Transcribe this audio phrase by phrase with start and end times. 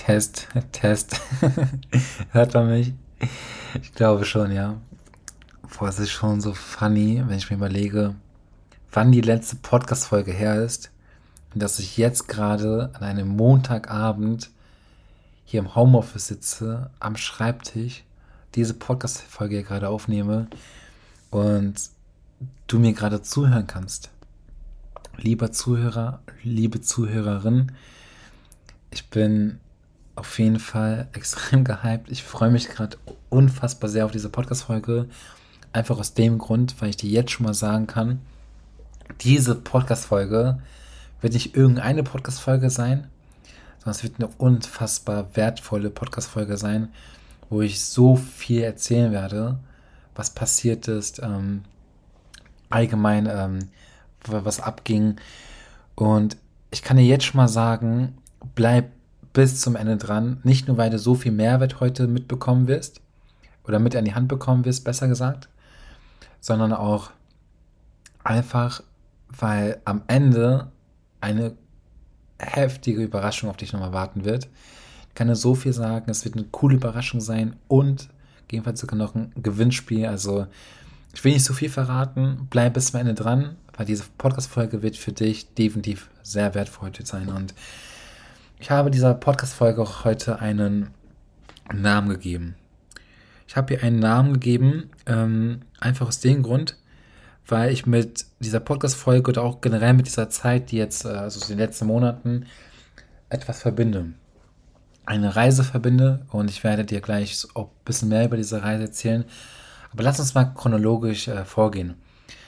[0.00, 1.20] Test, Test.
[2.32, 2.94] Hört man mich?
[3.82, 4.80] Ich glaube schon, ja.
[5.78, 8.14] Boah, es ist schon so funny, wenn ich mir überlege,
[8.92, 10.90] wann die letzte Podcast-Folge her ist.
[11.52, 14.50] Und dass ich jetzt gerade an einem Montagabend
[15.44, 18.02] hier im Homeoffice sitze, am Schreibtisch,
[18.54, 20.48] diese Podcast-Folge hier gerade aufnehme
[21.28, 21.74] und
[22.68, 24.08] du mir gerade zuhören kannst.
[25.18, 27.72] Lieber Zuhörer, liebe Zuhörerin,
[28.90, 29.60] ich bin
[30.20, 32.10] auf jeden Fall extrem gehypt.
[32.10, 32.98] Ich freue mich gerade
[33.30, 35.08] unfassbar sehr auf diese Podcast-Folge.
[35.72, 38.20] Einfach aus dem Grund, weil ich dir jetzt schon mal sagen kann,
[39.22, 40.58] diese Podcast-Folge
[41.22, 43.08] wird nicht irgendeine Podcast-Folge sein,
[43.78, 46.88] sondern es wird eine unfassbar wertvolle Podcast-Folge sein,
[47.48, 49.58] wo ich so viel erzählen werde,
[50.14, 51.62] was passiert ist, ähm,
[52.68, 53.70] allgemein, ähm,
[54.26, 55.16] was abging.
[55.94, 56.36] Und
[56.70, 58.18] ich kann dir jetzt schon mal sagen,
[58.54, 58.90] bleib
[59.32, 60.38] bis zum Ende dran.
[60.42, 63.00] Nicht nur, weil du so viel Mehrwert heute mitbekommen wirst
[63.64, 65.48] oder mit an die Hand bekommen wirst, besser gesagt,
[66.40, 67.10] sondern auch
[68.24, 68.82] einfach,
[69.28, 70.70] weil am Ende
[71.20, 71.52] eine
[72.38, 74.48] heftige Überraschung auf dich nochmal warten wird.
[75.08, 78.08] Ich kann dir so viel sagen, es wird eine coole Überraschung sein und
[78.42, 80.06] gegebenenfalls sogar noch ein Gewinnspiel.
[80.06, 80.46] Also
[81.12, 84.96] ich will nicht so viel verraten, bleib bis zum Ende dran, weil diese Podcast-Folge wird
[84.96, 87.28] für dich definitiv sehr wertvoll sein.
[87.28, 87.54] Und
[88.60, 90.90] ich habe dieser Podcast-Folge auch heute einen
[91.72, 92.56] Namen gegeben.
[93.48, 96.76] Ich habe ihr einen Namen gegeben, ähm, einfach aus dem Grund,
[97.46, 101.44] weil ich mit dieser Podcast-Folge oder auch generell mit dieser Zeit, die jetzt, äh, also
[101.46, 102.46] den letzten Monaten,
[103.30, 104.12] etwas verbinde.
[105.06, 108.84] Eine Reise verbinde und ich werde dir gleich auch ein bisschen mehr über diese Reise
[108.84, 109.24] erzählen.
[109.90, 111.94] Aber lass uns mal chronologisch äh, vorgehen.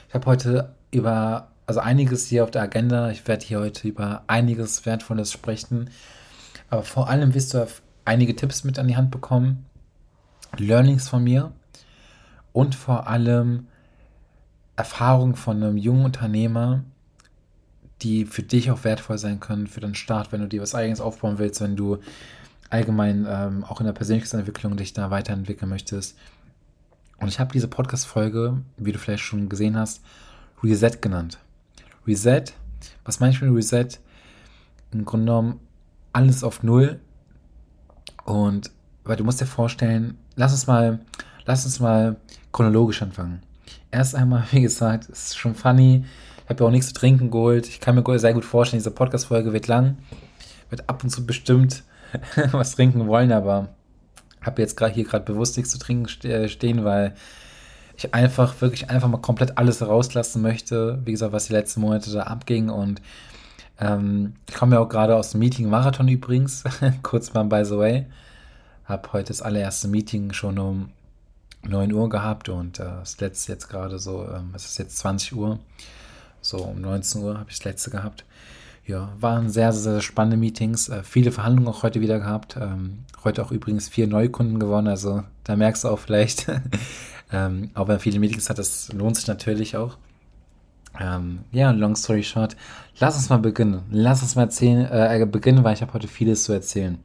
[0.07, 3.09] Ich habe heute über, also einiges hier auf der Agenda.
[3.09, 5.89] Ich werde hier heute über einiges Wertvolles sprechen.
[6.69, 7.67] Aber vor allem wirst du
[8.05, 9.65] einige Tipps mit an die Hand bekommen,
[10.57, 11.51] Learnings von mir
[12.51, 13.67] und vor allem
[14.75, 16.83] Erfahrungen von einem jungen Unternehmer,
[18.01, 20.99] die für dich auch wertvoll sein können, für den Start, wenn du dir was eigenes
[20.99, 21.99] aufbauen willst, wenn du
[22.69, 26.17] allgemein ähm, auch in der Persönlichkeitsentwicklung dich da weiterentwickeln möchtest.
[27.17, 30.01] Und ich habe diese Podcast-Folge, wie du vielleicht schon gesehen hast,
[30.63, 31.37] Reset genannt.
[32.05, 32.45] Reset,
[33.05, 33.99] was meine ich mit Reset?
[34.91, 35.59] Im Grunde genommen
[36.11, 36.99] alles auf Null.
[38.25, 38.71] Und
[39.03, 40.99] weil du musst dir vorstellen, lass uns mal,
[41.45, 42.17] lass uns mal
[42.51, 43.41] chronologisch anfangen.
[43.91, 46.05] Erst einmal, wie gesagt, ist schon funny.
[46.43, 47.67] Ich habe ja auch nichts zu trinken geholt.
[47.67, 49.97] Ich kann mir sehr gut vorstellen, diese Podcast-Folge wird lang.
[50.69, 51.83] Wird ab und zu bestimmt
[52.51, 53.69] was trinken wollen, aber
[54.41, 57.15] habe jetzt gerade hier gerade bewusst nichts zu trinken stehen, weil
[57.95, 60.99] ich einfach wirklich einfach mal komplett alles rauslassen möchte.
[61.05, 63.01] Wie gesagt, was die letzten Monate da abging und
[63.79, 66.63] ähm, ich komme ja auch gerade aus dem Meeting Marathon übrigens,
[67.03, 68.05] kurz mal by the way.
[68.85, 70.89] Habe heute das allererste Meeting schon um
[71.63, 75.35] 9 Uhr gehabt und äh, das letzte jetzt gerade so, ähm, es ist jetzt 20
[75.35, 75.59] Uhr,
[76.41, 78.25] so um 19 Uhr habe ich das letzte gehabt.
[78.85, 82.57] Ja, waren sehr, sehr, sehr spannende Meetings, äh, viele Verhandlungen auch heute wieder gehabt.
[82.59, 86.51] Ähm, heute auch übrigens vier Neukunden gewonnen, also da merkst du auch vielleicht,
[87.31, 89.97] ähm, auch wenn viele Meetings hat, das lohnt sich natürlich auch.
[90.99, 92.57] Ähm, ja, long story short,
[92.99, 93.83] lass uns mal beginnen.
[93.89, 96.99] Lass uns mal erzählen, äh, beginnen, weil ich habe heute vieles zu erzählen.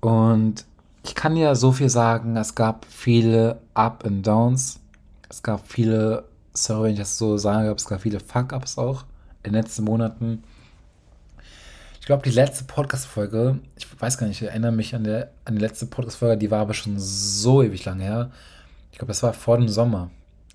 [0.00, 0.64] Und
[1.04, 4.80] ich kann ja so viel sagen, es gab viele Up and Downs.
[5.28, 9.04] Es gab viele, sorry, wenn ich das so sage, es gab viele Fuck-Ups auch
[9.44, 10.42] in den letzten Monaten.
[12.00, 15.54] Ich glaube, die letzte Podcast-Folge, ich weiß gar nicht, ich erinnere mich an, der, an
[15.54, 18.30] die letzte Podcast-Folge, die war aber schon so ewig lange her.
[18.92, 20.10] Ich glaube, das war vor dem Sommer.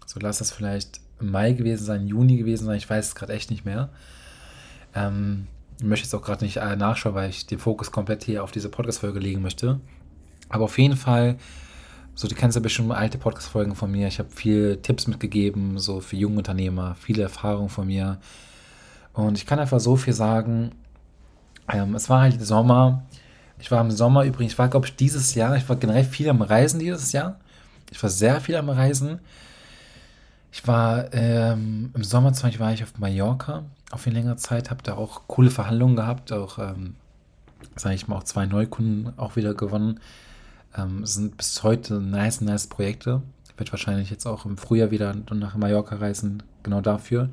[0.06, 3.50] So lass das vielleicht Mai gewesen sein, Juni gewesen sein, ich weiß es gerade echt
[3.50, 3.90] nicht mehr.
[4.94, 8.44] Ähm, ich möchte jetzt auch gerade nicht äh, nachschauen, weil ich den Fokus komplett hier
[8.44, 9.80] auf diese Podcast-Folge legen möchte.
[10.50, 11.38] Aber auf jeden Fall,
[12.16, 14.08] so, du kennst ja bestimmt alte Podcast-Folgen von mir.
[14.08, 18.20] Ich habe viele Tipps mitgegeben, so für junge Unternehmer, viele Erfahrungen von mir.
[19.14, 20.72] Und ich kann einfach so viel sagen.
[21.72, 23.04] Ähm, es war halt Sommer.
[23.60, 26.30] Ich war im Sommer übrigens, ich war, glaube ich, dieses Jahr, ich war generell viel
[26.30, 27.40] am Reisen dieses Jahr.
[27.92, 29.20] Ich war sehr viel am Reisen.
[30.52, 34.70] Ich war ähm, im Sommer zum Beispiel war ich auf Mallorca auf eine längere Zeit,
[34.70, 36.96] habe da auch coole Verhandlungen gehabt, auch, ähm,
[37.76, 40.00] sage ich mal, auch zwei Neukunden auch wieder gewonnen.
[40.78, 43.22] Ähm, sind bis heute nice, nice Projekte.
[43.48, 47.30] Ich werde wahrscheinlich jetzt auch im Frühjahr wieder nach Mallorca reisen, genau dafür.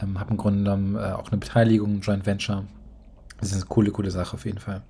[0.00, 2.64] Ähm, habe im Grunde genommen äh, auch eine Beteiligung, ein Joint Venture.
[3.40, 4.82] Das ist eine coole, coole Sache auf jeden Fall.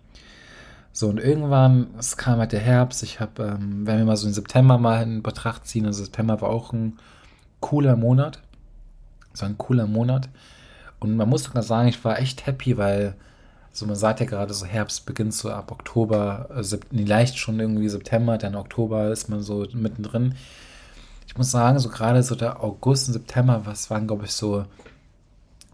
[0.93, 4.27] So, und irgendwann, es kam halt der Herbst, ich habe, ähm, wenn wir mal so
[4.27, 6.99] den September mal in Betracht ziehen, also September war auch ein
[7.61, 8.43] cooler Monat.
[9.35, 10.31] Es war ein cooler Monat.
[10.99, 13.15] Und man muss sogar sagen, ich war echt happy, weil
[13.77, 17.91] So, man sagt ja gerade so, Herbst beginnt so ab Oktober, äh, leicht schon irgendwie
[17.91, 20.35] September, dann Oktober ist man so mittendrin.
[21.27, 24.65] Ich muss sagen, so gerade so der August und September, was waren, glaube ich, so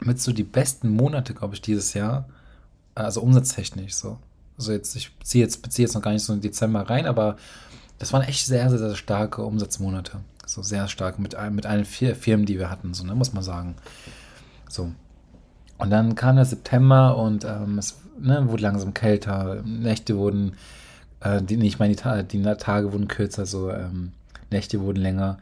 [0.06, 2.28] mit so die besten Monate, glaube ich, dieses Jahr.
[2.94, 4.18] Also umsatztechnisch so.
[4.58, 7.36] Also jetzt, ich beziehe jetzt, beziehe jetzt noch gar nicht so in Dezember rein, aber
[7.98, 10.20] das waren echt sehr, sehr, sehr starke Umsatzmonate.
[10.44, 13.42] So sehr stark mit, mit allen vier Firmen, die wir hatten, so, ne, muss man
[13.42, 13.76] sagen.
[14.68, 14.92] So.
[15.78, 20.54] Und dann kam der September und ähm, es ne, wurde langsam kälter, Nächte wurden,
[21.20, 24.12] äh, die, ich meine, die, die, Tage wurden kürzer, so ähm,
[24.50, 25.38] Nächte wurden länger.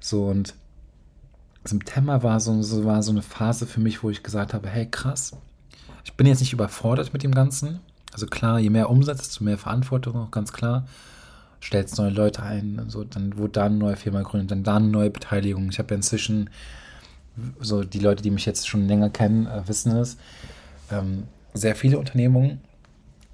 [0.00, 0.54] So und
[1.68, 4.86] September war so, so, war so eine Phase für mich, wo ich gesagt habe, hey
[4.86, 5.32] krass,
[6.04, 7.80] ich bin jetzt nicht überfordert mit dem Ganzen.
[8.12, 10.86] Also klar, je mehr Umsatz, desto mehr Verantwortung, auch ganz klar.
[11.60, 14.88] Stellst neue Leute ein, so, dann wurde da eine neue Firma gegründet, dann da eine
[14.88, 15.68] neue Beteiligung.
[15.70, 16.50] Ich habe ja inzwischen,
[17.60, 20.16] so die Leute, die mich jetzt schon länger kennen, äh, wissen es,
[20.90, 21.24] ähm,
[21.54, 22.60] sehr viele Unternehmungen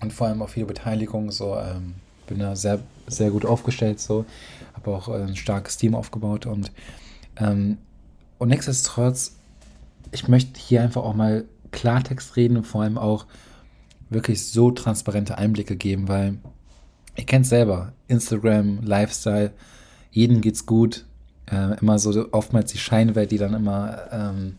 [0.01, 1.31] und vor allem auch viele Beteiligungen.
[1.31, 1.95] So, ähm,
[2.27, 4.25] bin da sehr, sehr gut aufgestellt, so,
[4.75, 6.73] habe auch äh, ein starkes Team aufgebaut und
[7.37, 7.79] ähm,
[8.43, 9.37] und nichtsdestotrotz,
[10.11, 13.27] ich möchte hier einfach auch mal Klartext reden und vor allem auch
[14.11, 16.39] wirklich so transparente Einblicke geben, weil
[17.15, 19.53] ihr kennt selber, Instagram, Lifestyle,
[20.11, 21.05] jedem geht's gut.
[21.53, 24.59] Äh, immer so oftmals die Scheinwelt, die dann immer, ähm,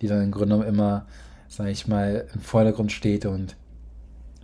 [0.00, 1.06] die dann im Grunde genommen immer,
[1.48, 3.56] sage ich mal, im Vordergrund steht und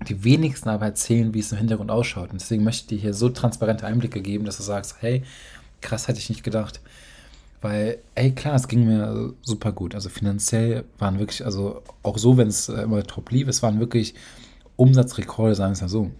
[0.08, 2.32] die wenigsten aber erzählen, wie es im Hintergrund ausschaut.
[2.32, 5.22] Und deswegen möchte ich dir hier so transparente Einblicke geben, dass du sagst, hey,
[5.80, 6.80] krass hätte ich nicht gedacht.
[7.64, 9.94] Weil, ey, klar, es ging mir super gut.
[9.94, 13.81] Also finanziell waren wirklich, also auch so, wenn es äh, immer top lief, es waren
[13.81, 14.14] wirklich
[14.76, 16.11] Umsatzrekorde, sagen wir es mal so.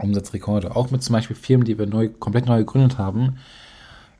[0.00, 0.74] Umsatzrekorde.
[0.74, 3.36] Auch mit zum Beispiel Firmen, die wir neu, komplett neu gegründet haben.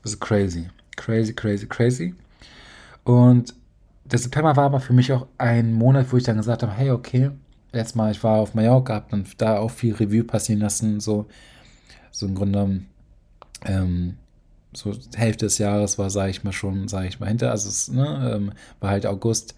[0.03, 0.69] Das ist crazy.
[0.95, 2.13] Crazy, crazy, crazy.
[3.03, 3.55] Und
[4.03, 6.91] der September war aber für mich auch ein Monat, wo ich dann gesagt habe, hey,
[6.91, 7.31] okay,
[7.73, 11.25] jetzt mal, ich war auf Mallorca, habe dann da auch viel Review passieren lassen, so,
[12.11, 12.81] so im Grunde
[13.63, 14.17] ähm,
[14.75, 17.51] so Hälfte des Jahres war, sage ich mal schon, sage ich mal hinter.
[17.51, 19.55] Also es ne, ähm, war halt August,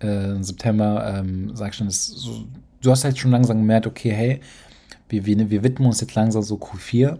[0.00, 2.44] äh, September, ähm, sag ich schon, so,
[2.80, 4.40] du hast halt schon langsam gemerkt, okay, hey,
[5.08, 7.18] wir, wir, wir widmen uns jetzt langsam so Q4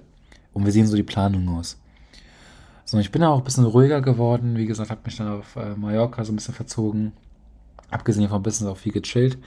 [0.52, 1.78] und wir sehen so die Planung aus.
[2.84, 4.56] So, ich bin auch ein bisschen ruhiger geworden.
[4.56, 7.12] Wie gesagt, habe mich dann auf äh, Mallorca so ein bisschen verzogen.
[7.90, 9.38] Abgesehen davon bisschen auch viel gechillt.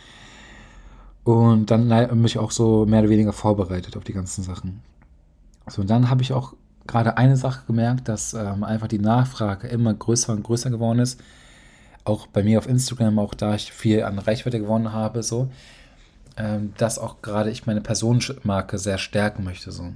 [1.24, 4.81] Und dann mich auch so mehr oder weniger vorbereitet auf die ganzen Sachen.
[5.68, 6.54] So, und dann habe ich auch
[6.89, 11.21] gerade eine Sache gemerkt, dass ähm, einfach die Nachfrage immer größer und größer geworden ist.
[12.03, 15.50] Auch bei mir auf Instagram, auch da ich viel an Reichweite gewonnen habe, so,
[16.38, 19.94] ähm, dass auch gerade ich meine Personenmarke sehr stärken möchte, so.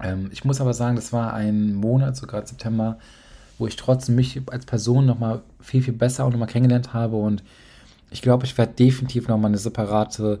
[0.00, 2.98] Ähm, ich muss aber sagen, das war ein Monat, so gerade September,
[3.58, 7.42] wo ich trotzdem mich als Person nochmal viel, viel besser auch nochmal kennengelernt habe und
[8.10, 10.40] ich glaube, ich werde definitiv nochmal eine separate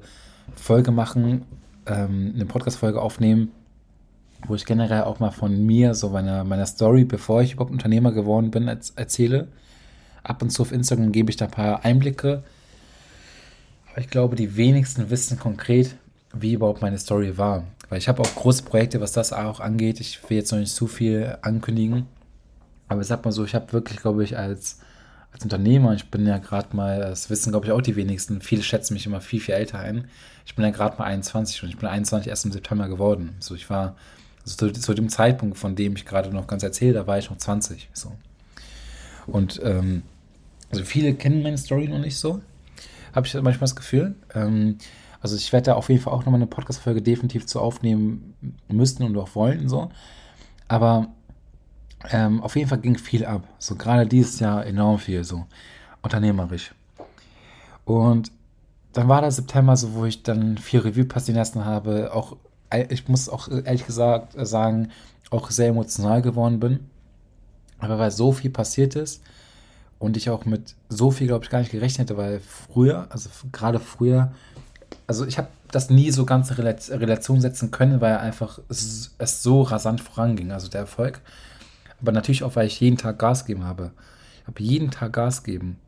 [0.54, 1.42] Folge machen,
[1.86, 3.52] ähm, eine Podcast-Folge aufnehmen,
[4.46, 8.12] wo ich generell auch mal von mir, so meiner, meiner Story, bevor ich überhaupt Unternehmer
[8.12, 9.48] geworden bin, erzähle.
[10.22, 12.42] Ab und zu auf Instagram gebe ich da ein paar Einblicke.
[13.90, 15.96] Aber ich glaube, die wenigsten wissen konkret,
[16.32, 17.64] wie überhaupt meine Story war.
[17.88, 20.00] Weil ich habe auch große Projekte, was das auch angeht.
[20.00, 22.06] Ich will jetzt noch nicht zu viel ankündigen.
[22.88, 24.80] Aber ich sag mal so, ich habe wirklich, glaube ich, als,
[25.32, 28.62] als Unternehmer, ich bin ja gerade mal, das wissen, glaube ich, auch die wenigsten, viele
[28.62, 30.08] schätzen mich immer viel, viel älter ein.
[30.46, 33.36] Ich bin ja gerade mal 21 und ich bin 21 erst im September geworden.
[33.40, 33.96] So, ich war
[34.48, 37.28] also zu, zu, dem Zeitpunkt, von dem ich gerade noch ganz erzähle, da war ich
[37.28, 37.90] noch 20.
[37.92, 38.12] So.
[39.26, 40.02] Und ähm,
[40.70, 42.40] also viele kennen meine Story noch nicht so,
[43.14, 44.14] habe ich manchmal das Gefühl.
[44.34, 44.78] Ähm,
[45.20, 48.34] also ich werde da auf jeden Fall auch nochmal eine Podcast-Folge definitiv zu aufnehmen
[48.68, 49.68] müssen und auch wollen.
[49.68, 49.90] So.
[50.68, 51.08] Aber
[52.10, 53.46] ähm, auf jeden Fall ging viel ab.
[53.58, 55.46] So gerade dieses Jahr enorm viel, so
[56.02, 56.72] unternehmerisch.
[57.84, 58.30] Und
[58.92, 62.36] dann war der September so, wo ich dann viel Review passieren lassen habe, auch
[62.88, 64.90] ich muss auch ehrlich gesagt sagen,
[65.30, 66.80] auch sehr emotional geworden bin.
[67.78, 69.22] Aber weil so viel passiert ist
[69.98, 73.30] und ich auch mit so viel, glaube ich, gar nicht gerechnet hätte, weil früher, also
[73.52, 74.32] gerade früher,
[75.06, 79.62] also ich habe das nie so ganz in Relation setzen können, weil einfach es, so
[79.62, 81.20] rasant voranging, also der Erfolg.
[82.00, 83.92] Aber natürlich auch, weil ich jeden Tag Gas gegeben habe.
[84.40, 85.78] Ich habe jeden Tag Gas gegeben.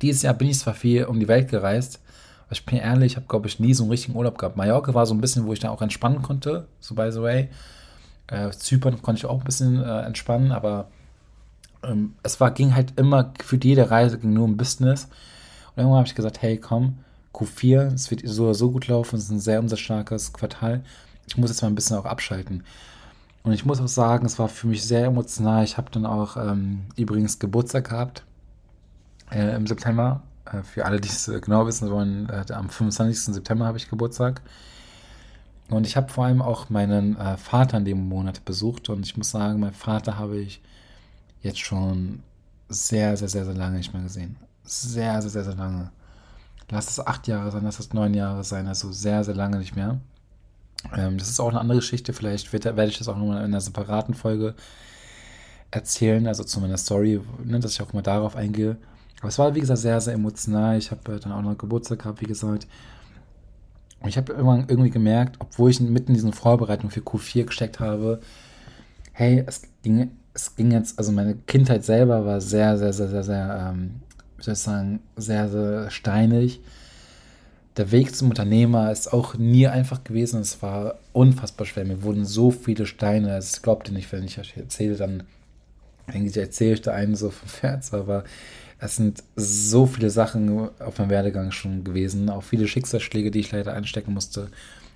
[0.00, 2.00] Dieses Jahr bin ich zwar viel um die Welt gereist,
[2.54, 4.56] ich bin ehrlich, ich habe, glaube ich, nie so einen richtigen Urlaub gehabt.
[4.56, 7.48] Mallorca war so ein bisschen, wo ich dann auch entspannen konnte, so by the way.
[8.28, 10.88] Äh, Zypern konnte ich auch ein bisschen äh, entspannen, aber
[11.82, 15.04] ähm, es war, ging halt immer, für jede Reise ging nur um Business.
[15.04, 16.98] Und irgendwann habe ich gesagt, hey, komm,
[17.34, 20.82] Q4, es wird so oder so gut laufen, es ist ein sehr umsatzstarkes Quartal.
[21.26, 22.62] Ich muss jetzt mal ein bisschen auch abschalten.
[23.42, 25.64] Und ich muss auch sagen, es war für mich sehr emotional.
[25.64, 28.24] Ich habe dann auch ähm, übrigens Geburtstag gehabt
[29.30, 30.22] äh, im September
[30.62, 33.34] für alle, die es äh, genau wissen wollen, äh, am 25.
[33.34, 34.42] September habe ich Geburtstag.
[35.70, 38.90] Und ich habe vor allem auch meinen äh, Vater in dem Monat besucht.
[38.90, 40.60] Und ich muss sagen, meinen Vater habe ich
[41.42, 42.22] jetzt schon
[42.68, 44.36] sehr, sehr, sehr, sehr lange nicht mehr gesehen.
[44.64, 45.90] Sehr, sehr, sehr, sehr lange.
[46.70, 49.76] Lass es acht Jahre sein, lass es neun Jahre sein, also sehr, sehr lange nicht
[49.76, 50.00] mehr.
[50.96, 52.12] Ähm, das ist auch eine andere Geschichte.
[52.12, 54.54] Vielleicht werde ich das auch nochmal in einer separaten Folge
[55.70, 58.76] erzählen, also zu meiner Story, ne, dass ich auch mal darauf eingehe.
[59.24, 60.76] Aber es war, wie gesagt, sehr, sehr emotional.
[60.76, 62.66] Ich habe äh, dann auch noch Geburtstag gehabt, wie gesagt.
[64.00, 67.80] Und ich habe irgendwann irgendwie gemerkt, obwohl ich mitten in diesen Vorbereitungen für Q4 gesteckt
[67.80, 68.20] habe,
[69.12, 73.22] hey, es ging, es ging jetzt, also meine Kindheit selber war sehr, sehr, sehr, sehr,
[73.22, 74.02] sehr, ähm,
[74.36, 76.60] wie soll ich sagen, sehr, sehr steinig.
[77.78, 80.42] Der Weg zum Unternehmer ist auch nie einfach gewesen.
[80.42, 81.86] Es war unfassbar schwer.
[81.86, 83.32] Mir wurden so viele Steine.
[83.32, 85.22] Also ich glaubte nicht, wenn ich erzähle, dann
[86.06, 88.24] eigentlich erzähle ich da einen so vom Pferd, aber
[88.84, 93.50] es sind so viele Sachen auf meinem Werdegang schon gewesen, auch viele Schicksalsschläge, die ich
[93.50, 94.48] leider einstecken musste.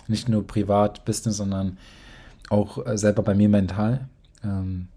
[0.07, 1.77] Nicht nur privat, Business, sondern
[2.49, 4.07] auch äh, selber bei mir mental.
[4.43, 4.89] Ähm,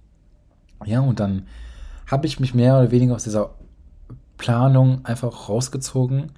[0.85, 1.47] ja, und dann
[2.07, 3.55] habe ich mich mehr oder weniger aus dieser
[4.37, 6.33] Planung einfach rausgezogen,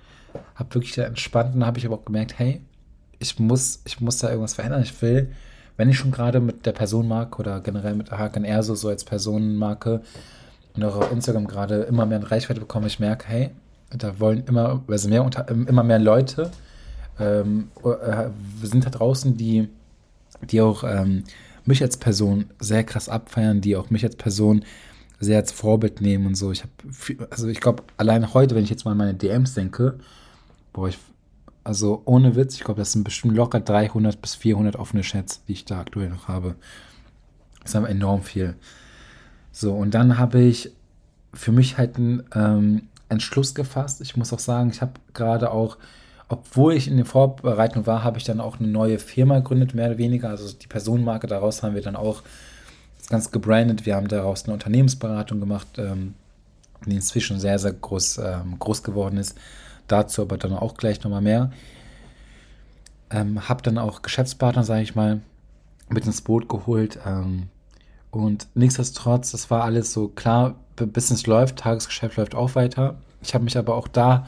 [0.54, 2.60] habe wirklich entspannt und habe ich aber auch gemerkt, hey,
[3.18, 4.82] ich muss, ich muss da irgendwas verändern.
[4.82, 5.32] Ich will
[5.76, 10.02] wenn ich schon gerade mit der Personenmarke oder generell mit Haken Erso so als Personenmarke
[10.74, 13.50] und auch auf Instagram gerade immer mehr Reichweite bekomme, ich merke, hey,
[13.90, 16.50] da wollen immer, also mehr immer mehr Leute
[17.20, 18.28] ähm, äh,
[18.62, 19.68] sind da draußen, die,
[20.50, 21.24] die auch ähm,
[21.64, 24.64] mich als Person sehr krass abfeiern, die auch mich als Person
[25.20, 26.50] sehr als Vorbild nehmen und so.
[26.50, 29.98] Ich habe, also ich glaube, allein heute, wenn ich jetzt mal an meine DMs denke,
[30.72, 30.98] boah, ich
[31.64, 35.52] also ohne Witz, ich glaube, das sind bestimmt locker 300 bis 400 offene Chats, die
[35.52, 36.56] ich da aktuell noch habe.
[37.62, 38.54] Das ist aber enorm viel.
[39.56, 40.72] So, und dann habe ich
[41.32, 44.00] für mich halt einen ähm, Entschluss gefasst.
[44.00, 45.78] Ich muss auch sagen, ich habe gerade auch,
[46.28, 49.86] obwohl ich in der Vorbereitung war, habe ich dann auch eine neue Firma gegründet, mehr
[49.86, 50.28] oder weniger.
[50.28, 52.22] Also die Personenmarke daraus haben wir dann auch
[52.98, 53.86] das Ganze gebrandet.
[53.86, 56.14] Wir haben daraus eine Unternehmensberatung gemacht, ähm,
[56.84, 59.38] die inzwischen sehr, sehr groß, ähm, groß geworden ist.
[59.86, 61.52] Dazu aber dann auch gleich nochmal mehr.
[63.10, 65.20] Ähm, hab dann auch Geschäftspartner, sage ich mal,
[65.88, 66.98] mit ins Boot geholt.
[67.06, 67.50] Ähm,
[68.14, 72.96] und nichtsdestotrotz, das war alles so klar, Business läuft, Tagesgeschäft läuft auch weiter.
[73.22, 74.26] Ich habe mich aber auch da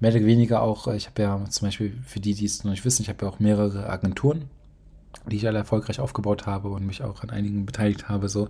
[0.00, 2.84] mehr oder weniger auch, ich habe ja zum Beispiel für die, die es noch nicht
[2.84, 4.46] wissen, ich habe ja auch mehrere Agenturen,
[5.26, 8.28] die ich alle erfolgreich aufgebaut habe und mich auch an einigen beteiligt habe.
[8.28, 8.48] So,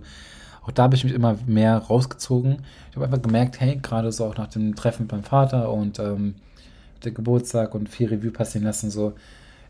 [0.63, 2.63] auch da habe ich mich immer mehr rausgezogen.
[2.89, 5.99] Ich habe einfach gemerkt, hey, gerade so auch nach dem Treffen mit meinem Vater und
[5.99, 6.35] ähm,
[7.03, 9.13] der Geburtstag und viel Revue passieren lassen, so,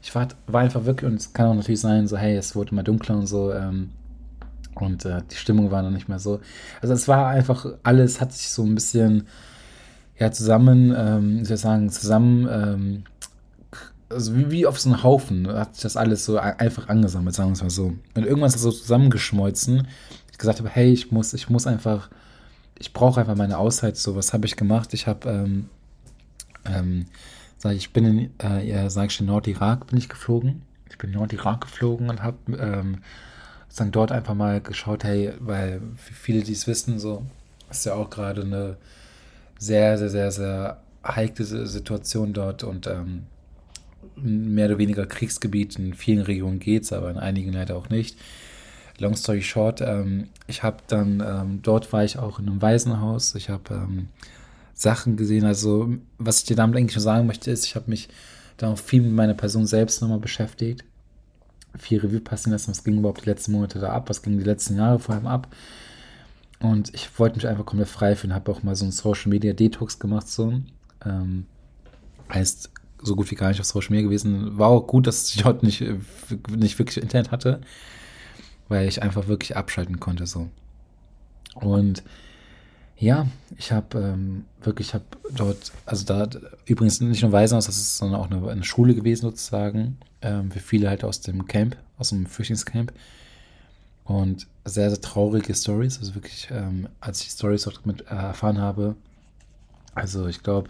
[0.01, 2.71] ich war, war einfach wirklich, und es kann auch natürlich sein, so, hey, es wurde
[2.71, 3.89] immer dunkler und so, ähm,
[4.81, 6.39] und äh, die Stimmung war noch nicht mehr so.
[6.81, 9.27] Also es war einfach, alles hat sich so ein bisschen,
[10.17, 13.03] ja, zusammen, ähm, wie soll sagen, zusammen, ähm,
[14.09, 17.49] also wie, wie auf so einen Haufen hat sich das alles so einfach angesammelt, sagen
[17.49, 17.93] wir es mal so.
[18.15, 19.87] Und irgendwann ist das so zusammengeschmolzen
[20.33, 22.09] ich gesagt habe, hey, ich muss, ich muss einfach,
[22.79, 23.95] ich brauche einfach meine Auszeit.
[23.97, 24.93] So, was habe ich gemacht?
[24.93, 25.69] Ich habe, ähm,
[26.65, 27.05] ähm,
[27.57, 30.63] sag ich, ich bin in, äh, ja, sag ich, in Nordirak bin ich geflogen.
[30.89, 32.97] Ich bin in Nordirak geflogen und habe ähm,
[33.79, 37.23] dann dort einfach mal geschaut, hey, weil viele, die es wissen, so
[37.69, 38.77] ist ja auch gerade eine
[39.57, 43.23] sehr, sehr, sehr, sehr heikle Situation dort und ähm,
[44.15, 45.77] mehr oder weniger Kriegsgebiet.
[45.77, 48.17] In vielen Regionen geht es, aber in einigen leider auch nicht
[48.99, 53.35] long story short, ähm, ich habe dann, ähm, dort war ich auch in einem Waisenhaus.
[53.35, 54.09] Ich habe ähm,
[54.73, 55.45] Sachen gesehen.
[55.45, 58.09] Also, was ich dir damit eigentlich nur sagen möchte, ist, ich habe mich
[58.57, 60.83] dann auch viel mit meiner Person selbst nochmal beschäftigt.
[61.77, 64.43] Viel Revue passieren lassen, was ging überhaupt die letzten Monate da ab, was ging die
[64.43, 65.47] letzten Jahre vor allem ab.
[66.59, 69.53] Und ich wollte mich einfach komplett frei fühlen, habe auch mal so einen Social Media
[69.53, 70.61] Detox gemacht, so.
[71.05, 71.45] Ähm,
[72.31, 74.57] heißt, so gut wie gar nicht auf Social Media gewesen.
[74.57, 75.83] War auch gut, dass ich dort nicht,
[76.49, 77.61] nicht wirklich Internet hatte
[78.73, 80.49] weil ich einfach wirklich abschalten konnte so.
[81.55, 82.03] Und
[82.97, 86.27] ja, ich habe ähm, wirklich, ich habe dort, also da
[86.65, 90.59] übrigens nicht nur Waisenhaus, das ist sondern auch eine, eine Schule gewesen sozusagen, ähm, für
[90.59, 92.93] viele halt aus dem Camp, aus dem Flüchtlingscamp.
[94.05, 98.15] Und sehr, sehr traurige Stories, also wirklich, ähm, als ich die Stories auch mit äh,
[98.15, 98.95] erfahren habe,
[99.95, 100.69] also ich glaube,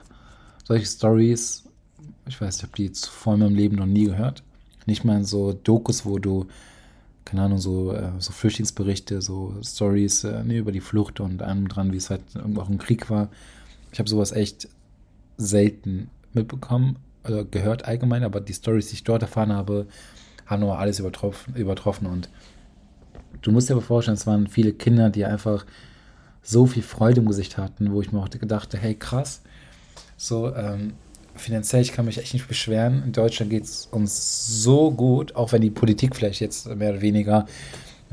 [0.63, 1.63] solche Stories,
[2.27, 4.43] ich weiß, ich habe die zuvor in meinem Leben noch nie gehört.
[4.85, 6.47] Nicht mal in so Dokus, wo du
[7.25, 11.67] keine Ahnung, so, äh, so Flüchtlingsberichte, so Stories äh, nee, über die Flucht und allem
[11.67, 12.21] dran, wie es halt
[12.55, 13.29] auch im Krieg war.
[13.91, 14.67] Ich habe sowas echt
[15.37, 19.87] selten mitbekommen oder gehört allgemein, aber die Stories, die ich dort erfahren habe,
[20.45, 22.07] haben nochmal alles übertroffen, übertroffen.
[22.07, 22.29] Und
[23.41, 25.65] du musst dir aber vorstellen, es waren viele Kinder, die einfach
[26.41, 29.41] so viel Freude im Gesicht hatten, wo ich mir auch gedachte, hey krass,
[30.17, 30.93] So, ähm,
[31.35, 33.03] finanziell, ich kann mich echt nicht beschweren.
[33.05, 37.01] In Deutschland geht es uns so gut, auch wenn die Politik vielleicht jetzt mehr oder
[37.01, 37.45] weniger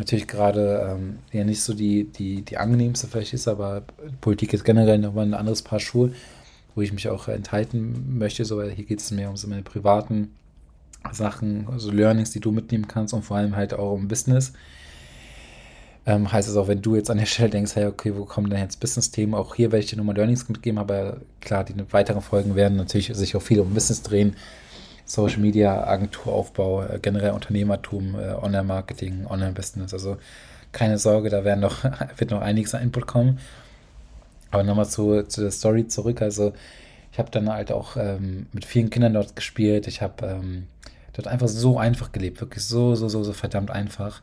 [0.00, 3.83] natürlich gerade ähm, ja nicht so die, die, die angenehmste vielleicht ist, aber
[4.21, 6.12] Politik ist generell nochmal ein anderes Paar Schuhe,
[6.75, 9.62] wo ich mich auch enthalten möchte, so, weil hier geht es mehr um so meine
[9.62, 10.35] privaten
[11.12, 14.53] Sachen, also Learnings, die du mitnehmen kannst und vor allem halt auch um Business.
[16.07, 18.49] Ähm, heißt es auch, wenn du jetzt an der Stelle denkst, hey, okay, wo kommen
[18.49, 19.35] denn jetzt Business-Themen?
[19.35, 23.14] Auch hier werde ich dir nochmal Learnings mitgeben, aber klar, die weiteren Folgen werden natürlich
[23.14, 24.35] sich auch viel um Business drehen.
[25.04, 29.92] Social Media, Agenturaufbau, äh, generell Unternehmertum, äh, Online-Marketing, Online-Business.
[29.92, 30.16] Also
[30.73, 31.85] keine Sorge, da werden noch,
[32.16, 33.38] wird noch einiges an Input kommen.
[34.50, 36.23] Aber nochmal zu, zu der Story zurück.
[36.23, 36.52] Also
[37.12, 39.87] ich habe dann halt auch ähm, mit vielen Kindern dort gespielt.
[39.87, 40.66] Ich habe ähm,
[41.12, 44.23] dort einfach so einfach gelebt, wirklich so, so, so, so verdammt einfach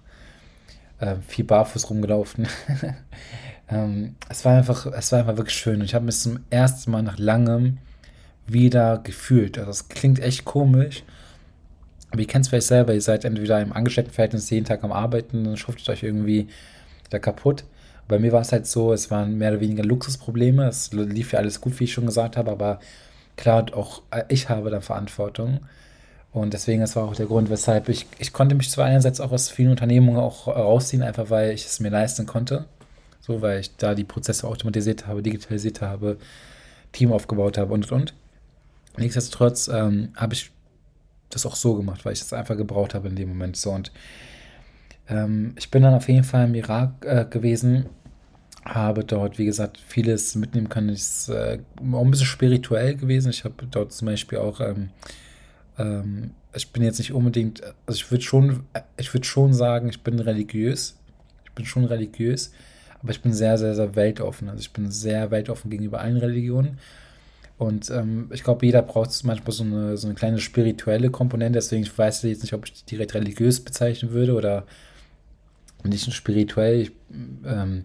[1.00, 2.48] äh, viel barfuß rumgelaufen.
[3.70, 5.82] ähm, es war einfach, es war einfach wirklich schön.
[5.82, 7.77] Ich habe mich zum ersten Mal nach langem
[8.48, 9.58] wieder gefühlt.
[9.58, 11.04] Also es klingt echt komisch.
[12.10, 15.44] Aber ihr kennt es vielleicht selber, ihr seid entweder im Angestelltenverhältnis jeden Tag am Arbeiten,
[15.44, 16.48] dann schuftet euch irgendwie
[17.10, 17.66] da kaputt.
[18.08, 20.66] Bei mir war es halt so, es waren mehr oder weniger Luxusprobleme.
[20.68, 22.80] Es lief ja alles gut, wie ich schon gesagt habe, aber
[23.36, 25.60] klar, auch ich habe da Verantwortung.
[26.39, 29.32] Und deswegen, das war auch der Grund, weshalb ich, ich konnte mich zwar einerseits auch
[29.32, 32.65] aus vielen Unternehmungen auch rausziehen, einfach weil ich es mir leisten konnte.
[33.22, 36.17] So, weil ich da die Prozesse automatisiert habe, digitalisiert habe,
[36.94, 38.13] Team aufgebaut habe und und und.
[38.98, 40.51] Nichtsdestotrotz ähm, habe ich
[41.29, 43.58] das auch so gemacht, weil ich es einfach gebraucht habe in dem Moment.
[43.58, 43.91] So, und
[45.10, 47.88] ähm, ich bin dann auf jeden Fall im Irak äh, gewesen,
[48.65, 50.89] habe dort, wie gesagt, vieles mitnehmen können.
[50.89, 51.60] Es ist äh,
[51.91, 53.29] auch ein bisschen spirituell gewesen.
[53.29, 54.89] Ich habe dort zum Beispiel auch ähm,
[55.77, 58.63] ähm, ich bin jetzt nicht unbedingt, also ich würde schon,
[58.98, 60.98] ich würde schon sagen, ich bin religiös.
[61.46, 62.51] Ich bin schon religiös,
[63.01, 64.50] aber ich bin sehr, sehr, sehr weltoffen.
[64.50, 66.77] Also ich bin sehr weltoffen gegenüber allen Religionen.
[67.57, 71.57] Und ähm, ich glaube, jeder braucht manchmal so eine, so eine kleine spirituelle Komponente.
[71.57, 74.65] Deswegen ich weiß ich jetzt nicht, ob ich direkt religiös bezeichnen würde oder
[75.84, 76.82] nicht spirituell.
[76.82, 76.91] Ich,
[77.45, 77.84] ähm,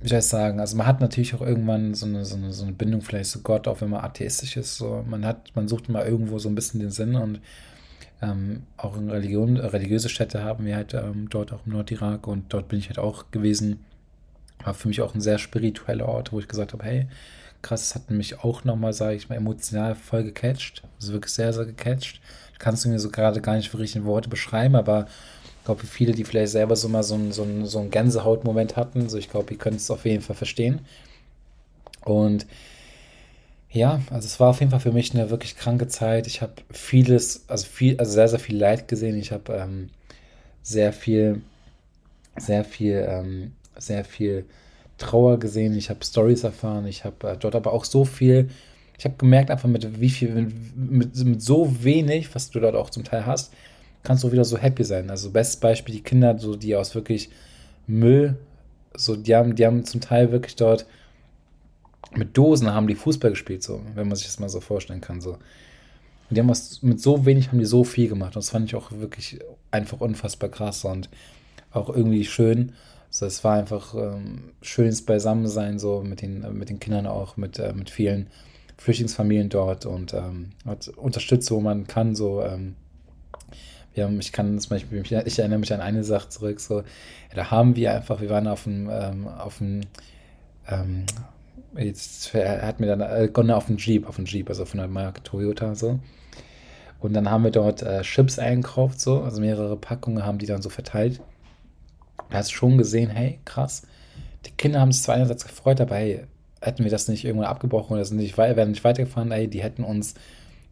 [0.00, 2.64] wie soll ich sagen, also man hat natürlich auch irgendwann so eine, so eine, so
[2.64, 4.76] eine Bindung vielleicht zu Gott, auch wenn man atheistisch ist.
[4.76, 5.04] So.
[5.06, 7.40] Man hat, man sucht immer irgendwo so ein bisschen den Sinn und
[8.22, 12.52] ähm, auch in Religion, religiöse Städte haben wir halt ähm, dort auch im Nordirak und
[12.52, 13.84] dort bin ich halt auch gewesen.
[14.64, 17.06] War für mich auch ein sehr spiritueller Ort, wo ich gesagt habe, hey,
[17.62, 20.82] krass, das hat mich auch nochmal, sage ich mal, emotional voll gecatcht.
[20.98, 22.20] Also wirklich sehr, sehr gecatcht.
[22.52, 25.06] Ich kann es mir so gerade gar nicht für richtige Worte beschreiben, aber
[25.60, 28.76] ich glaube, viele, die vielleicht selber so mal so einen, so einen, so einen Gänsehautmoment
[28.76, 30.80] hatten, so ich glaube, ihr könnt es auf jeden Fall verstehen.
[32.02, 32.46] Und
[33.70, 36.26] ja, also es war auf jeden Fall für mich eine wirklich kranke Zeit.
[36.26, 39.18] Ich habe vieles, also viel, also sehr, sehr viel Leid gesehen.
[39.18, 39.90] Ich habe ähm,
[40.62, 41.42] sehr viel,
[42.38, 44.46] sehr viel, ähm, sehr viel
[44.96, 45.76] Trauer gesehen.
[45.76, 46.86] Ich habe Stories erfahren.
[46.86, 48.48] Ich habe äh, dort aber auch so viel.
[48.98, 52.74] Ich habe gemerkt einfach mit wie viel, mit, mit, mit so wenig, was du dort
[52.74, 53.52] auch zum Teil hast,
[54.02, 55.10] kannst du wieder so happy sein.
[55.10, 57.30] Also bestes Beispiel, die Kinder, so die aus wirklich
[57.86, 58.36] Müll,
[58.94, 60.86] so die haben, die haben zum Teil wirklich dort
[62.12, 65.20] mit Dosen haben die Fußball gespielt, so, wenn man sich das mal so vorstellen kann.
[65.20, 65.32] So.
[65.32, 68.36] Und die haben was, mit so wenig haben die so viel gemacht.
[68.36, 69.38] Und das fand ich auch wirklich
[69.70, 71.08] einfach unfassbar krass und
[71.72, 72.72] auch irgendwie schön.
[73.08, 77.58] Also es war einfach ähm, schönes Beisammensein, so mit den, mit den Kindern auch, mit,
[77.58, 78.28] äh, mit vielen
[78.76, 82.76] Flüchtlingsfamilien dort und ähm, hat unterstützt, wo man kann, so ähm,
[83.94, 86.82] wir haben, ich kann zum Beispiel, ich erinnere mich an eine Sache zurück, so,
[87.34, 89.80] da haben wir einfach, wir waren auf dem, ähm, auf dem,
[90.68, 91.06] ähm,
[91.76, 95.22] jetzt, hat mir dann, äh, auf dem Jeep, auf dem Jeep, also von der Marke
[95.22, 95.98] Toyota, so.
[97.00, 100.62] Und dann haben wir dort äh, Chips eingekauft, so, also mehrere Packungen haben die dann
[100.62, 101.20] so verteilt.
[102.28, 103.82] Da hast du schon gesehen, hey, krass,
[104.46, 106.24] die Kinder haben sich zwar einerseits gefreut, aber hey,
[106.60, 109.82] hätten wir das nicht irgendwann abgebrochen oder sind nicht, wären nicht weitergefahren, ey, die hätten
[109.82, 110.14] uns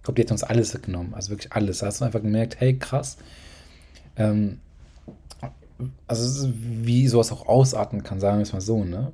[0.09, 1.15] glaube, die hat uns alles weggenommen.
[1.15, 1.79] Also wirklich alles.
[1.79, 3.19] Da hast du einfach gemerkt, hey, krass.
[4.17, 4.61] Ähm,
[6.07, 9.13] also wie sowas auch ausarten kann, sagen wir es mal so, ne?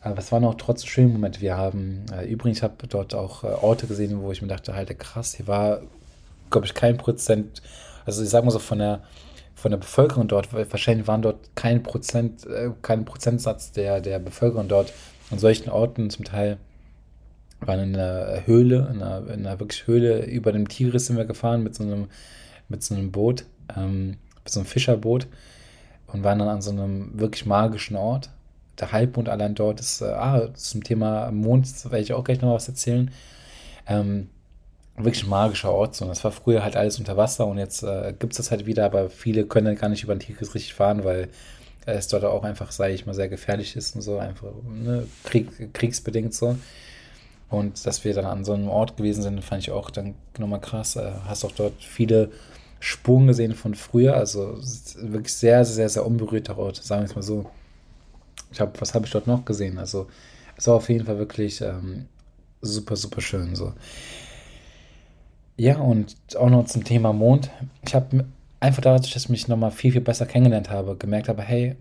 [0.00, 1.40] Aber es waren auch trotzdem schöne Momente.
[1.40, 4.74] Wir haben, äh, übrigens, ich habe dort auch äh, Orte gesehen, wo ich mir dachte,
[4.74, 5.80] halt, krass, hier war,
[6.50, 7.62] glaube ich, kein Prozent,
[8.04, 9.00] also ich sag mal so von der,
[9.54, 14.68] von der Bevölkerung dort, wahrscheinlich waren dort kein Prozent, äh, kein Prozentsatz der, der Bevölkerung
[14.68, 14.92] dort
[15.30, 16.58] an solchen Orten zum Teil
[17.66, 21.24] waren in einer Höhle, in einer, in einer wirklich Höhle über dem Tigris sind wir
[21.24, 22.08] gefahren mit so einem,
[22.68, 23.44] mit so einem Boot,
[23.76, 25.26] ähm, mit so einem Fischerboot
[26.06, 28.30] und waren dann an so einem wirklich magischen Ort.
[28.78, 32.54] Der Halbmond allein dort ist, äh, ah, zum Thema Mond werde ich auch gleich noch
[32.54, 33.10] was erzählen.
[33.86, 34.28] Ähm,
[34.96, 35.94] wirklich magischer Ort.
[35.94, 36.06] So.
[36.06, 38.84] Das war früher halt alles unter Wasser und jetzt äh, gibt es das halt wieder,
[38.84, 41.28] aber viele können dann gar nicht über den Tigris richtig fahren, weil
[41.86, 45.74] es dort auch einfach, sage ich mal, sehr gefährlich ist und so, einfach ne, Krieg,
[45.74, 46.56] kriegsbedingt so.
[47.54, 50.60] Und dass wir dann an so einem Ort gewesen sind, fand ich auch dann nochmal
[50.60, 50.96] krass.
[50.96, 52.30] Äh, hast auch dort viele
[52.80, 54.14] Spuren gesehen von früher.
[54.16, 54.58] Also
[54.96, 57.46] wirklich sehr, sehr, sehr unberührter Ort, sagen wir es mal so.
[58.52, 59.78] Ich habe, was habe ich dort noch gesehen?
[59.78, 60.06] Also
[60.56, 62.06] es war auf jeden Fall wirklich ähm,
[62.60, 63.56] super, super schön.
[63.56, 63.72] So.
[65.56, 67.50] Ja, und auch noch zum Thema Mond.
[67.86, 68.24] Ich habe
[68.60, 71.76] einfach dadurch, dass ich mich nochmal viel, viel besser kennengelernt habe, gemerkt habe, hey,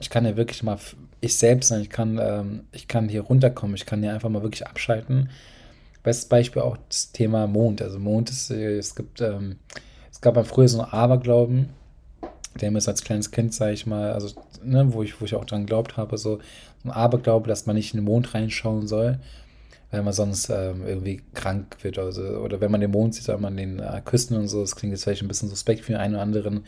[0.00, 0.78] ich kann ja wirklich mal
[1.20, 4.42] ich selbst sein, ich kann, ähm, ich kann hier runterkommen, ich kann hier einfach mal
[4.42, 5.30] wirklich abschalten.
[6.02, 7.82] Bestes Beispiel auch das Thema Mond.
[7.82, 9.56] Also Mond ist, äh, es gibt, ähm,
[10.10, 11.70] es gab früher so einen Aberglauben,
[12.60, 15.44] der mir als kleines Kind, sage ich mal, also, ne, wo ich, wo ich auch
[15.44, 16.38] dran geglaubt habe, so
[16.84, 19.18] ein Aberglaube, dass man nicht in den Mond reinschauen soll,
[19.90, 22.22] weil man sonst ähm, irgendwie krank wird oder so.
[22.22, 24.60] Oder wenn man den Mond sieht, soll man den äh, küssen und so.
[24.60, 26.64] Das klingt jetzt vielleicht ein bisschen suspekt für den einen oder anderen.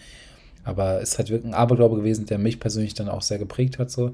[0.65, 3.79] Aber es ist halt wirklich ein Aberglaube gewesen, der mich persönlich dann auch sehr geprägt
[3.79, 3.91] hat.
[3.91, 4.13] So.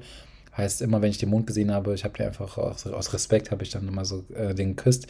[0.55, 3.51] Heißt, immer wenn ich den Mond gesehen habe, ich habe den einfach aus, aus Respekt,
[3.51, 5.07] habe ich dann immer so äh, den geküsst.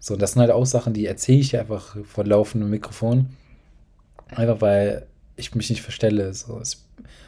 [0.00, 3.26] So, das sind halt auch Sachen, die erzähle ich einfach vor laufendem Mikrofon.
[4.28, 6.32] Einfach weil ich mich nicht verstelle.
[6.34, 6.84] So, es,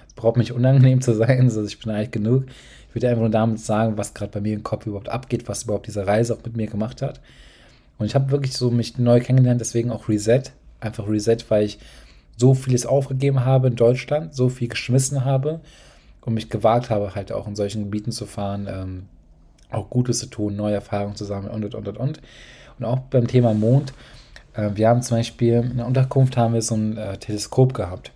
[0.09, 1.51] es braucht mich unangenehm zu sein.
[1.51, 2.47] So, ich bin eigentlich genug.
[2.89, 5.65] Ich würde einfach nur damit sagen, was gerade bei mir im Kopf überhaupt abgeht, was
[5.65, 7.21] überhaupt diese Reise auch mit mir gemacht hat.
[7.99, 10.43] Und ich habe wirklich so mich neu kennengelernt, deswegen auch Reset.
[10.81, 11.79] Einfach Reset, weil ich
[12.37, 15.61] so vieles aufgegeben habe in Deutschland, so viel geschmissen habe
[16.23, 19.07] und mich gewagt habe, halt auch in solchen Gebieten zu fahren, ähm,
[19.71, 22.21] auch Gutes zu tun, neue Erfahrungen zu sammeln und und und und und.
[22.81, 23.93] Auch beim Thema Mond,
[24.55, 28.13] äh, wir haben zum Beispiel in der Unterkunft haben wir so ein äh, Teleskop gehabt.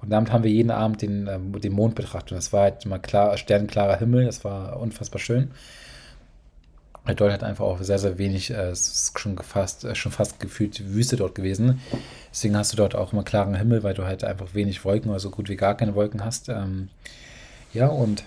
[0.00, 2.32] Und damit haben wir jeden Abend den, äh, den Mond betrachtet.
[2.32, 5.50] Und das war halt mal klar, sternklarer Himmel, das war unfassbar schön.
[7.06, 10.40] Dort hat einfach auch sehr, sehr wenig, äh, es ist schon fast, äh, schon fast
[10.40, 11.80] gefühlt Wüste dort gewesen.
[12.30, 15.20] Deswegen hast du dort auch immer klaren Himmel, weil du halt einfach wenig Wolken oder
[15.20, 16.48] so gut wie gar keine Wolken hast.
[16.48, 16.88] Ähm,
[17.74, 18.24] ja, und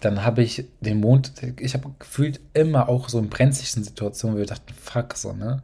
[0.00, 4.40] dann habe ich den Mond, ich habe gefühlt immer auch so in brenzligsten Situationen, wo
[4.40, 5.62] wir dachten, fuck, so, ne?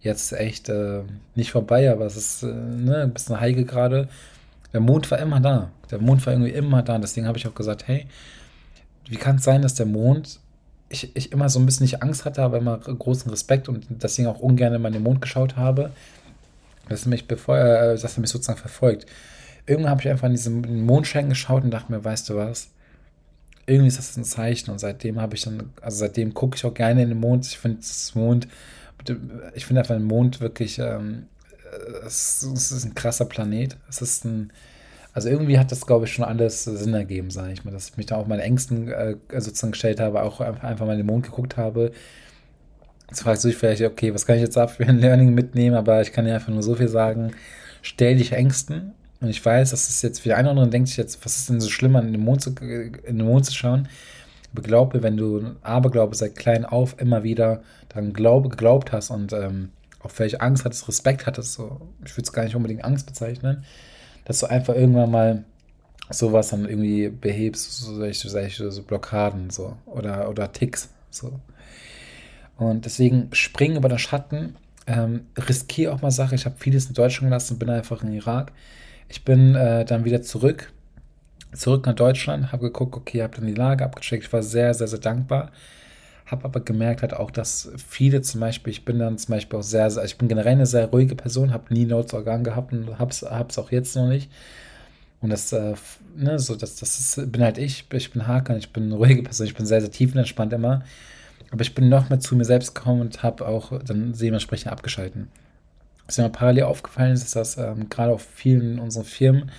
[0.00, 1.02] Jetzt echt äh,
[1.34, 4.08] nicht vorbei, aber es ist äh, ne, ein bisschen heikel gerade.
[4.72, 5.70] Der Mond war immer da.
[5.90, 6.98] Der Mond war irgendwie immer da.
[6.98, 8.06] Deswegen habe ich auch gesagt, hey,
[9.08, 10.38] wie kann es sein, dass der Mond
[10.88, 14.28] ich, ich immer so ein bisschen nicht Angst hatte, aber immer großen Respekt und deswegen
[14.28, 15.90] auch ungern in den Mond geschaut habe,
[16.88, 19.06] dass er mich, äh, dass er mich sozusagen verfolgt.
[19.66, 22.70] Irgendwann habe ich einfach in diesen Mondschein geschaut und dachte mir, weißt du was?
[23.66, 26.72] Irgendwie ist das ein Zeichen und seitdem habe ich dann, also seitdem gucke ich auch
[26.72, 27.46] gerne in den Mond.
[27.46, 28.48] Ich finde das Mond,
[29.54, 31.26] ich finde einfach den Mond wirklich, ähm,
[32.06, 33.76] es, es ist ein krasser Planet.
[33.88, 34.52] Es ist ein,
[35.18, 37.96] also irgendwie hat das, glaube ich, schon alles Sinn ergeben, sage ich mal, dass ich
[37.96, 41.24] mich da auch meine Ängsten äh, sozusagen gestellt habe, auch einfach mal in den Mond
[41.24, 41.90] geguckt habe.
[43.08, 45.74] Jetzt fragst du dich vielleicht, okay, was kann ich jetzt ab für ein Learning mitnehmen,
[45.74, 47.32] aber ich kann dir einfach nur so viel sagen,
[47.82, 50.88] stell dich Ängsten und ich weiß, dass es jetzt für die einen oder anderen denkt
[50.88, 53.54] sich jetzt, was ist denn so schlimm, in den Mond zu, in den Mond zu
[53.54, 53.88] schauen?
[54.52, 59.32] Aber glaube, wenn du Aberglaube seit klein auf immer wieder dann Glaube geglaubt hast und
[59.32, 63.06] ähm, auch vielleicht Angst hattest, Respekt hattest, so, ich würde es gar nicht unbedingt Angst
[63.06, 63.64] bezeichnen,
[64.28, 65.44] dass du einfach irgendwann mal
[66.10, 70.90] sowas dann irgendwie behebst, so solche, solche so Blockaden so oder, oder Ticks.
[71.10, 71.40] So.
[72.56, 76.34] Und deswegen spring über den Schatten, ähm, riskiere auch mal Sachen.
[76.34, 78.52] Ich habe vieles in Deutschland gelassen und bin einfach in Irak.
[79.08, 80.72] Ich bin äh, dann wieder zurück,
[81.54, 84.24] zurück nach Deutschland, habe geguckt, okay, habe dann die Lage abgecheckt.
[84.24, 85.50] Ich war sehr, sehr, sehr dankbar.
[86.30, 89.62] Habe aber gemerkt halt auch, dass viele zum Beispiel, ich bin dann zum Beispiel auch
[89.62, 93.10] sehr, sehr ich bin generell eine sehr ruhige Person, habe nie Notes-Organ gehabt und habe
[93.10, 94.30] es auch jetzt noch nicht.
[95.20, 95.74] Und das, äh,
[96.16, 99.22] ne, so, das, das ist, bin halt ich, ich bin Hakan, ich bin eine ruhige
[99.22, 100.84] Person, ich bin sehr, sehr tiefenentspannt immer.
[101.50, 105.28] Aber ich bin noch mehr zu mir selbst gekommen und habe auch dann dementsprechend abgeschalten.
[106.06, 109.50] Was mir parallel aufgefallen ist, ist, dass ähm, gerade auf vielen unserer Firmen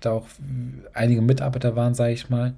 [0.00, 0.26] da auch
[0.94, 2.54] einige Mitarbeiter waren, sage ich mal,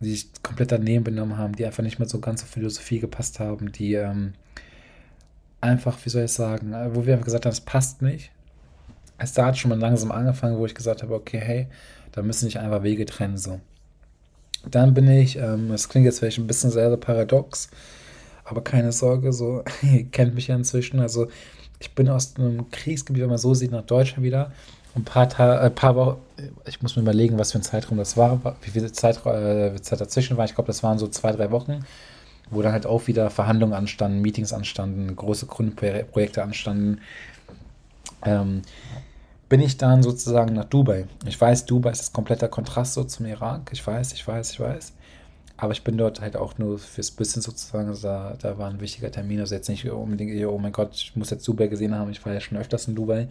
[0.00, 3.40] die sich komplett daneben benommen haben, die einfach nicht mehr so ganz auf Philosophie gepasst
[3.40, 4.34] haben, die ähm,
[5.60, 8.30] einfach, wie soll ich sagen, äh, wo wir einfach gesagt haben, es passt nicht.
[9.18, 11.66] Es da hat schon mal langsam angefangen, wo ich gesagt habe, okay, hey,
[12.12, 13.60] da müssen sich einfach Wege trennen, so.
[14.70, 17.68] Dann bin ich, ähm, das klingt jetzt vielleicht ein bisschen sehr, sehr paradox,
[18.44, 21.28] aber keine Sorge, so, ihr kennt mich ja inzwischen, also
[21.80, 24.52] ich bin aus einem Kriegsgebiet, wenn man so sieht, nach Deutschland wieder.
[24.98, 26.18] Ein paar, Ta äh, paar Wochen,
[26.66, 30.00] ich muss mir überlegen, was für ein Zeitraum das war, wie viel Zeit, äh, Zeit
[30.00, 30.44] dazwischen war.
[30.44, 31.84] Ich glaube, das waren so zwei, drei Wochen,
[32.50, 37.00] wo dann halt auch wieder Verhandlungen anstanden, Meetings anstanden, große Kundenprojekte anstanden.
[38.24, 38.62] Ähm,
[39.48, 41.06] bin ich dann sozusagen nach Dubai.
[41.26, 43.70] Ich weiß, Dubai ist das kompletter Kontrast so zum Irak.
[43.72, 44.94] Ich weiß, ich weiß, ich weiß.
[45.58, 47.88] Aber ich bin dort halt auch nur fürs Bisschen sozusagen.
[47.88, 49.38] Also da, da war ein wichtiger Termin.
[49.38, 52.10] Also jetzt nicht unbedingt, oh mein Gott, ich muss jetzt Dubai gesehen haben.
[52.10, 53.28] Ich war ja schon öfters in Dubai.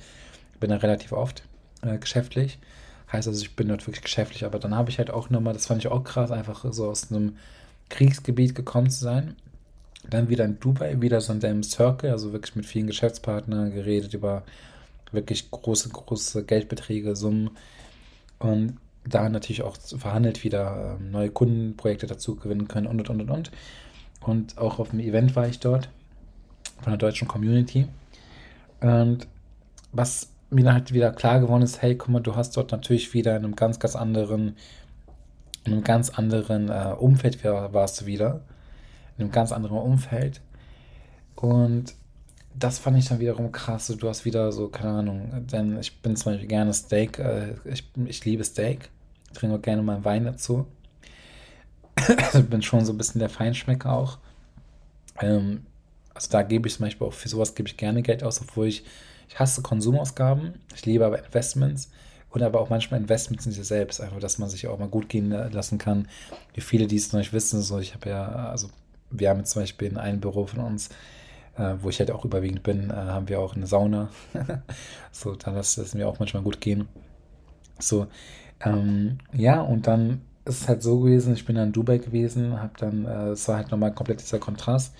[0.62, 1.44] Bin da relativ oft
[1.82, 2.60] äh, geschäftlich.
[3.12, 4.46] Heißt also, ich bin dort wirklich geschäftlich.
[4.46, 7.12] Aber dann habe ich halt auch nochmal, das fand ich auch krass, einfach so aus
[7.12, 7.38] einem
[7.90, 9.36] Kriegsgebiet gekommen zu sein.
[10.10, 14.14] Dann wieder in Dubai, wieder so in deinem Circle, also wirklich mit vielen Geschäftspartnern geredet
[14.14, 14.44] über
[15.12, 17.52] wirklich große, große Geldbeträge, Summen.
[18.40, 23.30] Und da natürlich auch verhandelt, wieder ähm, neue Kundenprojekte dazu gewinnen können und und und
[23.30, 23.52] und.
[24.22, 25.90] Und auch auf dem Event war ich dort
[26.82, 27.88] von der deutschen Community.
[28.82, 29.28] Und
[29.92, 33.14] was mir dann halt wieder klar geworden ist, hey, guck mal, du hast dort natürlich
[33.14, 34.56] wieder in einem ganz, ganz anderen,
[35.66, 38.42] in einem ganz anderen äh, Umfeld warst du wieder.
[39.18, 40.42] In einem ganz anderen Umfeld.
[41.36, 41.96] Und
[42.56, 43.88] das fand ich dann wiederum krass.
[43.88, 47.84] Du hast wieder so, keine Ahnung, denn ich bin zum Beispiel gerne Steak, äh, ich,
[48.06, 48.90] ich liebe Steak.
[49.34, 50.66] Trinke auch gerne mal Wein dazu.
[52.34, 54.18] ich bin schon so ein bisschen der Feinschmecker auch.
[55.22, 55.66] Ähm,
[56.14, 58.68] also da gebe ich zum Beispiel auch für sowas gebe ich gerne Geld aus, obwohl
[58.68, 58.84] ich,
[59.28, 61.92] ich hasse Konsumausgaben, ich liebe aber Investments
[62.30, 65.10] und aber auch manchmal Investments in sich selbst, einfach, dass man sich auch mal gut
[65.10, 66.08] gehen lassen kann.
[66.54, 68.70] Wie viele, die es noch nicht wissen, so ich habe ja, also
[69.10, 70.90] wir haben jetzt zum Beispiel in einem Büro von uns,
[71.58, 74.10] äh, wo ich halt auch überwiegend bin, äh, haben wir auch eine Sauna.
[75.12, 76.88] so, da lässt es mir auch manchmal gut gehen.
[77.80, 78.08] So,
[78.64, 82.62] ähm, ja, und dann ist es halt so gewesen, ich bin dann in Dubai gewesen,
[82.62, 84.94] habe dann, äh, es war halt nochmal komplett dieser Kontrast.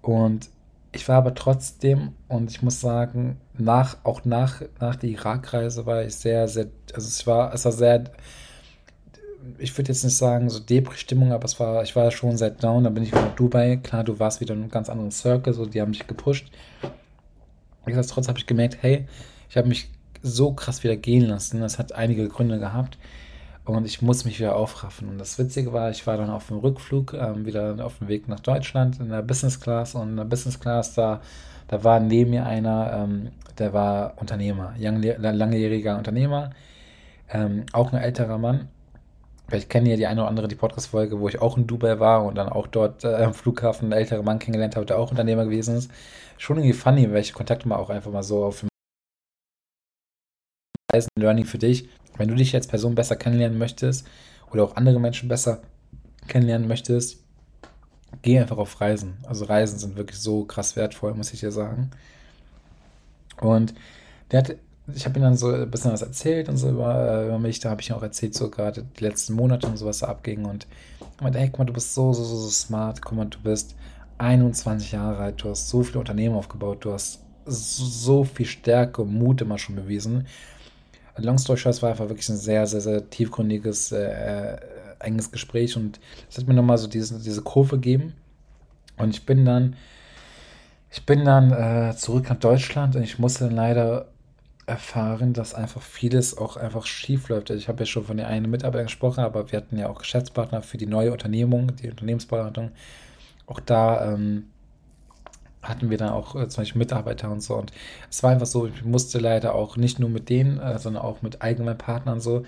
[0.00, 0.48] Und
[0.92, 6.04] ich war aber trotzdem, und ich muss sagen, nach, auch nach, nach der Irakreise war
[6.04, 8.04] ich sehr, sehr, also es war, es war sehr,
[9.58, 12.84] ich würde jetzt nicht sagen so Depri-Stimmung, aber es war, ich war schon sehr down,
[12.84, 15.54] dann bin ich wieder in Dubai, klar, du warst wieder in einem ganz anderen Circle,
[15.54, 16.52] so, die haben mich gepusht.
[17.86, 19.06] Nichtsdestotrotz habe ich gemerkt, hey,
[19.48, 19.90] ich habe mich
[20.22, 22.98] so krass wieder gehen lassen, das hat einige Gründe gehabt.
[23.64, 25.08] Und ich muss mich wieder aufraffen.
[25.08, 28.28] Und das Witzige war, ich war dann auf dem Rückflug, ähm, wieder auf dem Weg
[28.28, 29.94] nach Deutschland in der Business Class.
[29.94, 31.20] Und in der Business Class, da,
[31.68, 36.50] da war neben mir einer, ähm, der war Unternehmer, langjähriger Unternehmer,
[37.30, 38.68] ähm, auch ein älterer Mann.
[39.48, 42.24] Vielleicht kennen ja die eine oder andere die Podcast-Folge, wo ich auch in Dubai war
[42.24, 45.44] und dann auch dort äh, am Flughafen einen älteren Mann kennengelernt habe, der auch Unternehmer
[45.44, 45.90] gewesen ist.
[46.38, 48.64] Schon irgendwie funny, welche Kontakte man auch einfach mal so auf
[50.92, 51.88] dem Reisen, Learning für dich.
[52.16, 54.06] Wenn du dich als Person besser kennenlernen möchtest
[54.50, 55.62] oder auch andere Menschen besser
[56.28, 57.18] kennenlernen möchtest,
[58.22, 59.14] geh einfach auf Reisen.
[59.26, 61.90] Also Reisen sind wirklich so krass wertvoll, muss ich dir sagen.
[63.40, 63.74] Und
[64.30, 64.56] der hat,
[64.94, 67.60] ich habe ihm dann so ein bisschen was erzählt und so über, über mich.
[67.60, 70.08] Da habe ich ihm auch erzählt, so gerade die letzten Monate und so, was da
[70.08, 70.44] abging.
[70.44, 70.66] Und
[71.00, 73.00] ich meinte, hey, guck mal, du bist so, so, so, so smart.
[73.02, 73.74] Guck mal, du bist
[74.18, 75.42] 21 Jahre alt.
[75.42, 76.84] Du hast so viele Unternehmen aufgebaut.
[76.84, 80.26] Du hast so viel Stärke und Mut immer schon bewiesen.
[81.16, 84.56] Long Story Short, war einfach wirklich ein sehr, sehr, sehr tiefgründiges, äh,
[84.98, 88.14] enges Gespräch und es hat mir nochmal so diese, diese Kurve gegeben.
[88.96, 89.76] Und ich bin dann,
[90.90, 94.06] ich bin dann äh, zurück nach Deutschland und ich musste dann leider
[94.66, 97.50] erfahren, dass einfach vieles auch einfach schief läuft.
[97.50, 99.98] Also ich habe ja schon von der einen Mitarbeiter gesprochen, aber wir hatten ja auch
[99.98, 102.70] Geschäftspartner für die neue Unternehmung, die Unternehmensberatung.
[103.46, 104.51] Auch da ähm,
[105.62, 107.54] hatten wir dann auch äh, zum Beispiel Mitarbeiter und so.
[107.56, 107.72] Und
[108.10, 111.22] es war einfach so, ich musste leider auch nicht nur mit denen, äh, sondern auch
[111.22, 112.44] mit allgemeinen Partnern so.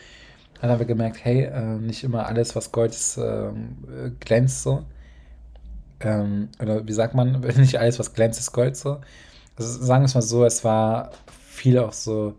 [0.61, 4.85] Dann haben wir gemerkt, hey, äh, nicht immer alles, was Gold ist, ähm, glänzt so.
[6.01, 9.01] Ähm, oder wie sagt man, nicht alles, was glänzt, ist Gold so.
[9.57, 11.11] Also sagen wir es mal so, es war
[11.49, 12.35] viel auch so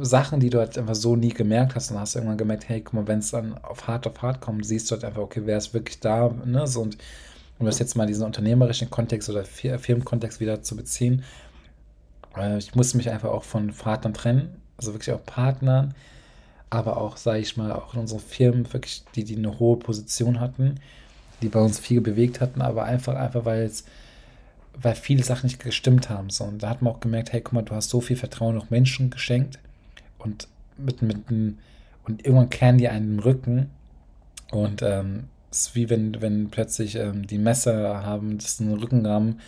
[0.00, 1.92] Sachen, die du halt einfach so nie gemerkt hast.
[1.92, 4.66] Und hast irgendwann gemerkt, hey, guck mal, wenn es dann auf hart auf hart kommt,
[4.66, 6.66] siehst du halt einfach, okay, wer ist wirklich da, ne?
[6.66, 6.98] So, und
[7.58, 11.24] um das jetzt mal diesen unternehmerischen Kontext oder Firmenkontext wieder zu beziehen,
[12.36, 15.94] äh, ich musste mich einfach auch von Partnern trennen, also wirklich auch Partnern,
[16.70, 20.40] aber auch, sage ich mal, auch in unseren Firmen wirklich, die, die eine hohe Position
[20.40, 20.80] hatten,
[21.42, 23.84] die bei uns viel bewegt hatten, aber einfach, einfach, weil es,
[24.74, 26.30] weil viele Sachen nicht gestimmt haben.
[26.30, 26.44] So.
[26.44, 28.70] Und da hat man auch gemerkt, hey, guck mal, du hast so viel Vertrauen auch
[28.70, 29.58] Menschen geschenkt
[30.18, 33.70] und mit, mit und irgendwann kehren die einen im Rücken
[34.50, 39.40] und ähm, ist wie wenn, wenn plötzlich ähm, die Messer haben, das einen Rückenrahmen,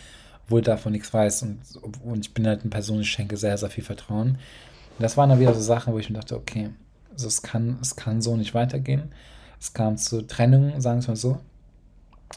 [0.47, 1.43] wohl davon nichts weiß.
[1.43, 1.59] Und,
[2.03, 4.29] und ich bin halt eine Person, ich schenke sehr, sehr viel Vertrauen.
[4.29, 6.71] Und das waren dann wieder so Sachen, wo ich mir dachte, okay,
[7.11, 9.11] also es kann, es kann so nicht weitergehen.
[9.59, 11.39] Es kam zu Trennungen, sagen wir es mal so.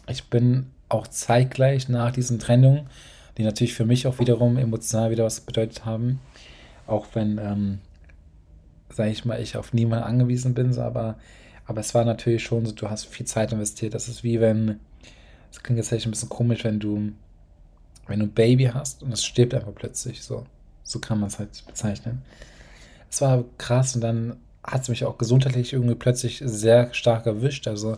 [0.08, 2.86] Ich bin auch zeitgleich nach diesen Trennungen,
[3.38, 6.20] die natürlich für mich auch wiederum emotional wieder was bedeutet haben,
[6.86, 7.78] auch wenn, ähm,
[8.90, 11.16] sage ich mal, ich auf niemanden angewiesen bin, so, aber
[11.66, 13.94] aber es war natürlich schon so, du hast viel Zeit investiert.
[13.94, 14.80] Das ist wie wenn,
[15.50, 17.12] das klingt jetzt vielleicht ein bisschen komisch, wenn du,
[18.06, 20.22] wenn du ein Baby hast und es stirbt einfach plötzlich.
[20.22, 20.44] So,
[20.82, 22.22] so kann man es halt bezeichnen.
[23.10, 27.68] Es war krass und dann hat es mich auch gesundheitlich irgendwie plötzlich sehr stark erwischt.
[27.68, 27.96] Also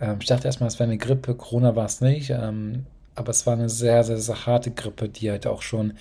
[0.00, 2.30] ähm, ich dachte erstmal, es wäre eine Grippe, Corona war es nicht.
[2.30, 5.94] Ähm, aber es war eine sehr, sehr, sehr harte Grippe, die halt auch schon,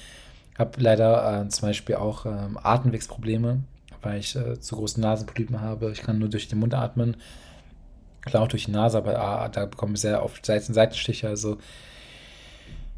[0.57, 3.63] habe leider äh, zum Beispiel auch ähm, Atemwegsprobleme
[4.01, 5.91] weil ich äh, zu große Nasenpolypen habe.
[5.91, 7.17] Ich kann nur durch den Mund atmen.
[8.21, 11.27] Klar auch durch die Nase, aber ah, da bekomme ich sehr oft Seitenstiche.
[11.27, 11.57] Also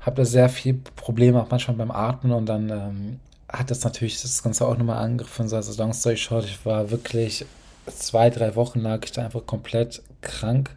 [0.01, 4.21] habe da sehr viel Probleme, auch manchmal beim Atmen und dann ähm, hat das natürlich
[4.21, 5.51] das Ganze auch nochmal angegriffen.
[5.53, 7.45] Also long story short, ich war wirklich
[7.87, 10.75] zwei, drei Wochen lag ich da einfach komplett krank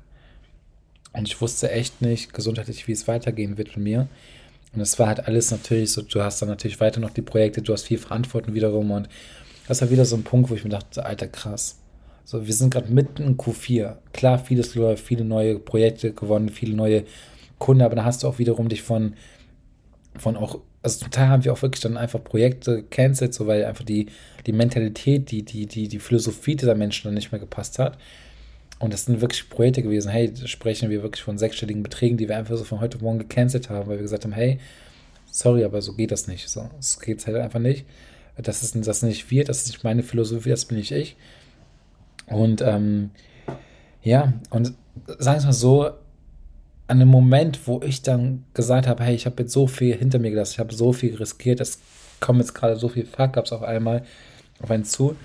[1.12, 4.08] und ich wusste echt nicht gesundheitlich, wie es weitergehen wird mit mir.
[4.74, 7.62] Und es war halt alles natürlich so, du hast dann natürlich weiter noch die Projekte,
[7.62, 9.08] du hast viel Verantwortung wiederum und
[9.68, 11.78] das war wieder so ein Punkt, wo ich mir dachte, alter krass.
[12.24, 13.96] So, wir sind gerade mitten in Q4.
[14.12, 17.04] Klar, vieles läuft, viele neue Projekte gewonnen, viele neue
[17.58, 19.14] Kunden, aber dann hast du auch wiederum dich von,
[20.16, 23.64] von auch, also zum Teil haben wir auch wirklich dann einfach Projekte cancelled, so weil
[23.64, 24.06] einfach die,
[24.46, 27.96] die Mentalität, die, die, die, die Philosophie dieser Menschen dann nicht mehr gepasst hat.
[28.78, 30.10] Und das sind wirklich Projekte gewesen.
[30.10, 33.70] Hey, sprechen wir wirklich von sechsstelligen Beträgen, die wir einfach so von heute Morgen gecancelt
[33.70, 34.58] haben, weil wir gesagt haben, hey,
[35.30, 36.48] sorry, aber so geht das nicht.
[36.48, 37.86] So, es geht halt einfach nicht.
[38.38, 41.16] Das ist das nicht wir, das ist nicht meine Philosophie, das bin nicht ich.
[42.26, 43.10] Und ähm,
[44.02, 44.74] ja, und
[45.18, 45.90] sagen wir mal so,
[46.88, 50.18] an dem Moment, wo ich dann gesagt habe, hey, ich habe jetzt so viel hinter
[50.18, 51.80] mir gelassen, ich habe so viel riskiert, es
[52.20, 54.04] kommen jetzt gerade so viele Fuck-Ups auf einmal
[54.62, 55.16] auf einen zu,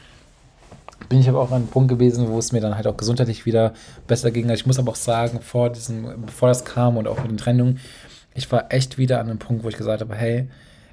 [1.10, 3.46] bin ich aber auch an einem Punkt gewesen, wo es mir dann halt auch gesundheitlich
[3.46, 3.74] wieder
[4.08, 4.50] besser ging.
[4.50, 7.80] Ich muss aber auch sagen, vor diesem, bevor das kam und auch mit den Trennungen,
[8.34, 10.48] ich war echt wieder an einem Punkt, wo ich gesagt habe, hey,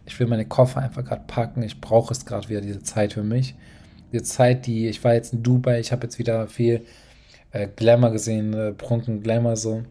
[0.08, 3.22] ich will meine Koffer einfach gerade packen, ich brauche es gerade wieder, diese Zeit für
[3.22, 3.54] mich.
[4.10, 6.86] Diese Zeit, die, ich war jetzt in Dubai, ich habe jetzt wieder viel
[7.52, 9.82] äh, Glamour gesehen, äh, Prunken Glamour so.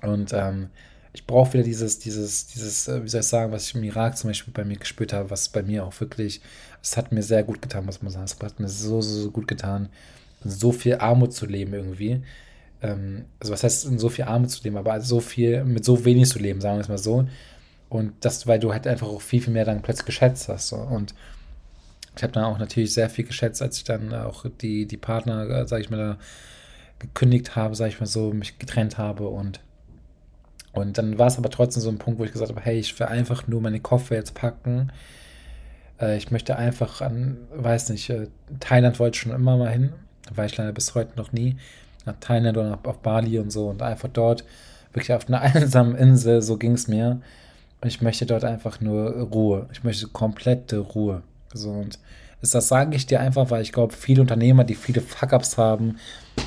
[0.00, 0.68] Und ähm,
[1.12, 4.16] ich brauche wieder dieses, dieses, dieses, äh, wie soll ich sagen, was ich im Irak
[4.16, 6.40] zum Beispiel bei mir gespürt habe, was bei mir auch wirklich,
[6.80, 8.26] es hat mir sehr gut getan, muss man sagen.
[8.26, 9.88] Es hat mir so, so, so gut getan,
[10.44, 12.22] so viel Armut zu leben irgendwie.
[12.80, 16.04] Ähm, also was heißt, in so viel Armut zu leben, aber so viel, mit so
[16.04, 17.26] wenig zu leben, sagen wir es mal so.
[17.88, 20.72] Und das, weil du halt einfach auch viel, viel mehr dann plötzlich geschätzt hast.
[20.72, 21.14] Und
[22.16, 25.48] ich habe dann auch natürlich sehr viel geschätzt, als ich dann auch die, die Partner,
[25.48, 26.18] äh, sage ich mal, da
[26.98, 29.60] gekündigt habe, sage ich mal so, mich getrennt habe und
[30.76, 33.00] und dann war es aber trotzdem so ein Punkt, wo ich gesagt habe, hey, ich
[33.00, 34.92] will einfach nur meine Koffer jetzt packen.
[35.98, 38.28] Äh, ich möchte einfach an, weiß nicht, äh,
[38.60, 39.94] Thailand wollte ich schon immer mal hin,
[40.34, 41.56] war ich leider bis heute noch nie,
[42.04, 44.44] nach Thailand oder auf Bali und so und einfach dort,
[44.92, 47.22] wirklich auf einer einsamen Insel, so ging es mir.
[47.84, 49.68] Ich möchte dort einfach nur Ruhe.
[49.72, 51.22] Ich möchte komplette Ruhe.
[51.52, 51.98] So und
[52.40, 55.96] das sage ich dir einfach, weil ich glaube, viele Unternehmer, die viele Fuck-Ups haben,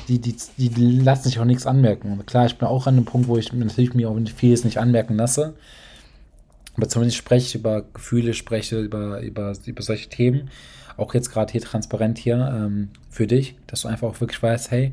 [0.08, 2.12] die, die, die lassen sich auch nichts anmerken.
[2.12, 4.78] Und klar, ich bin auch an einem Punkt, wo ich natürlich mir auch vieles nicht
[4.78, 5.54] anmerken lasse.
[6.76, 10.50] Aber zumindest spreche ich über Gefühle, spreche über, über, über solche Themen.
[10.96, 14.70] Auch jetzt gerade hier transparent hier ähm, für dich, dass du einfach auch wirklich weißt,
[14.70, 14.92] hey,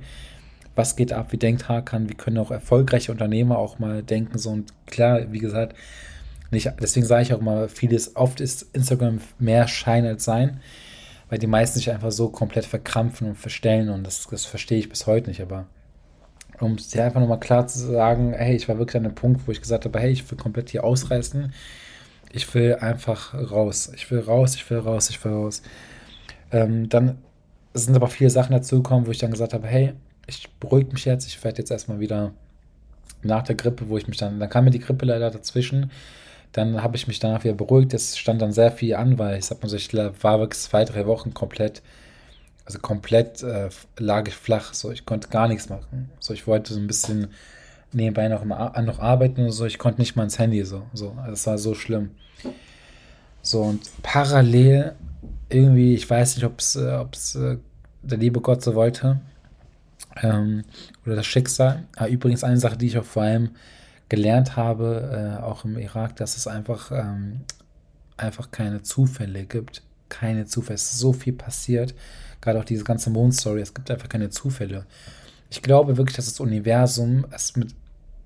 [0.75, 4.37] was geht ab, wie denkt Hakan, wie können auch erfolgreiche Unternehmer auch mal denken.
[4.37, 5.75] So und klar, wie gesagt,
[6.51, 10.59] nicht, deswegen sage ich auch mal, vieles, oft ist Instagram mehr Schein als Sein
[11.29, 14.89] weil die meisten sich einfach so komplett verkrampfen und verstellen und das, das verstehe ich
[14.89, 15.65] bis heute nicht, aber
[16.59, 19.47] um es dir einfach nochmal klar zu sagen, hey, ich war wirklich an einem Punkt,
[19.47, 21.53] wo ich gesagt habe, hey, ich will komplett hier ausreißen,
[22.31, 25.61] ich will einfach raus, ich will raus, ich will raus, ich will raus.
[26.51, 27.17] Ähm, dann
[27.73, 29.93] sind aber viele Sachen dazugekommen, wo ich dann gesagt habe, hey,
[30.25, 32.33] ich beruhige mich jetzt, ich werde jetzt erstmal wieder
[33.21, 35.91] nach der Grippe, wo ich mich dann, dann kam mir die Grippe leider dazwischen,
[36.51, 37.93] dann habe ich mich danach wieder beruhigt.
[37.93, 40.85] Es stand dann sehr viel an, weil ich sag mal so, ich war wirklich zwei,
[40.85, 41.81] drei Wochen komplett,
[42.65, 44.73] also komplett äh, lag ich flach.
[44.73, 46.09] So, ich konnte gar nichts machen.
[46.19, 47.27] So, ich wollte so ein bisschen
[47.93, 49.65] nebenbei noch, noch arbeiten und so.
[49.65, 50.83] Ich konnte nicht mal ins Handy so.
[50.93, 51.15] so.
[51.19, 52.11] Also es war so schlimm.
[53.41, 54.93] So, und parallel
[55.49, 57.57] irgendwie, ich weiß nicht, ob es äh, äh,
[58.01, 59.19] der liebe Gott so wollte.
[60.21, 60.63] Ähm,
[61.05, 61.85] oder das Schicksal.
[61.95, 63.51] Aber übrigens eine Sache, die ich auch vor allem
[64.09, 67.41] gelernt habe, äh, auch im Irak, dass es einfach, ähm,
[68.15, 69.83] einfach keine Zufälle gibt.
[70.09, 70.75] Keine Zufälle.
[70.75, 71.93] Es ist so viel passiert.
[72.41, 73.61] Gerade auch diese ganze Mondstory.
[73.61, 74.85] Es gibt einfach keine Zufälle.
[75.49, 77.75] Ich glaube wirklich, dass das Universum es mit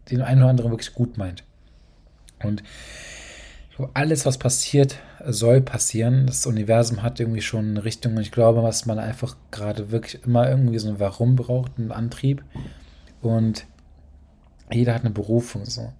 [0.09, 1.43] den einen oder anderen wirklich gut meint.
[2.43, 2.63] Und
[3.93, 6.27] alles, was passiert, soll passieren.
[6.27, 8.15] Das Universum hat irgendwie schon eine Richtung.
[8.15, 11.91] Und ich glaube, dass man einfach gerade wirklich immer irgendwie so ein Warum braucht, einen
[11.91, 12.43] Antrieb.
[13.21, 13.65] Und
[14.73, 15.91] jeder hat eine Berufung so.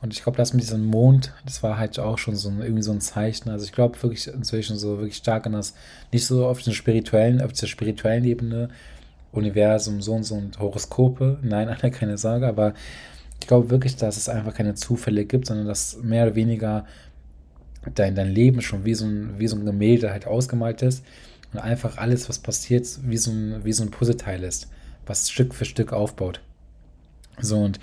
[0.00, 2.82] Und ich glaube, das mit diesem Mond, das war halt auch schon so ein, irgendwie
[2.82, 3.50] so ein Zeichen.
[3.50, 5.74] Also ich glaube wirklich inzwischen so wirklich stark an das,
[6.12, 8.68] nicht so auf der spirituellen, auf der spirituellen Ebene,
[9.32, 11.38] Universum, so und so und Horoskope.
[11.42, 12.74] Nein, Alter, keine Sorge, aber
[13.40, 16.86] ich glaube wirklich, dass es einfach keine Zufälle gibt, sondern dass mehr oder weniger
[17.94, 21.04] dein, dein Leben schon wie so, ein, wie so ein Gemälde halt ausgemalt ist
[21.52, 24.68] und einfach alles, was passiert, wie so ein, wie so ein Puzzleteil ist,
[25.06, 26.40] was Stück für Stück aufbaut.
[27.40, 27.78] So und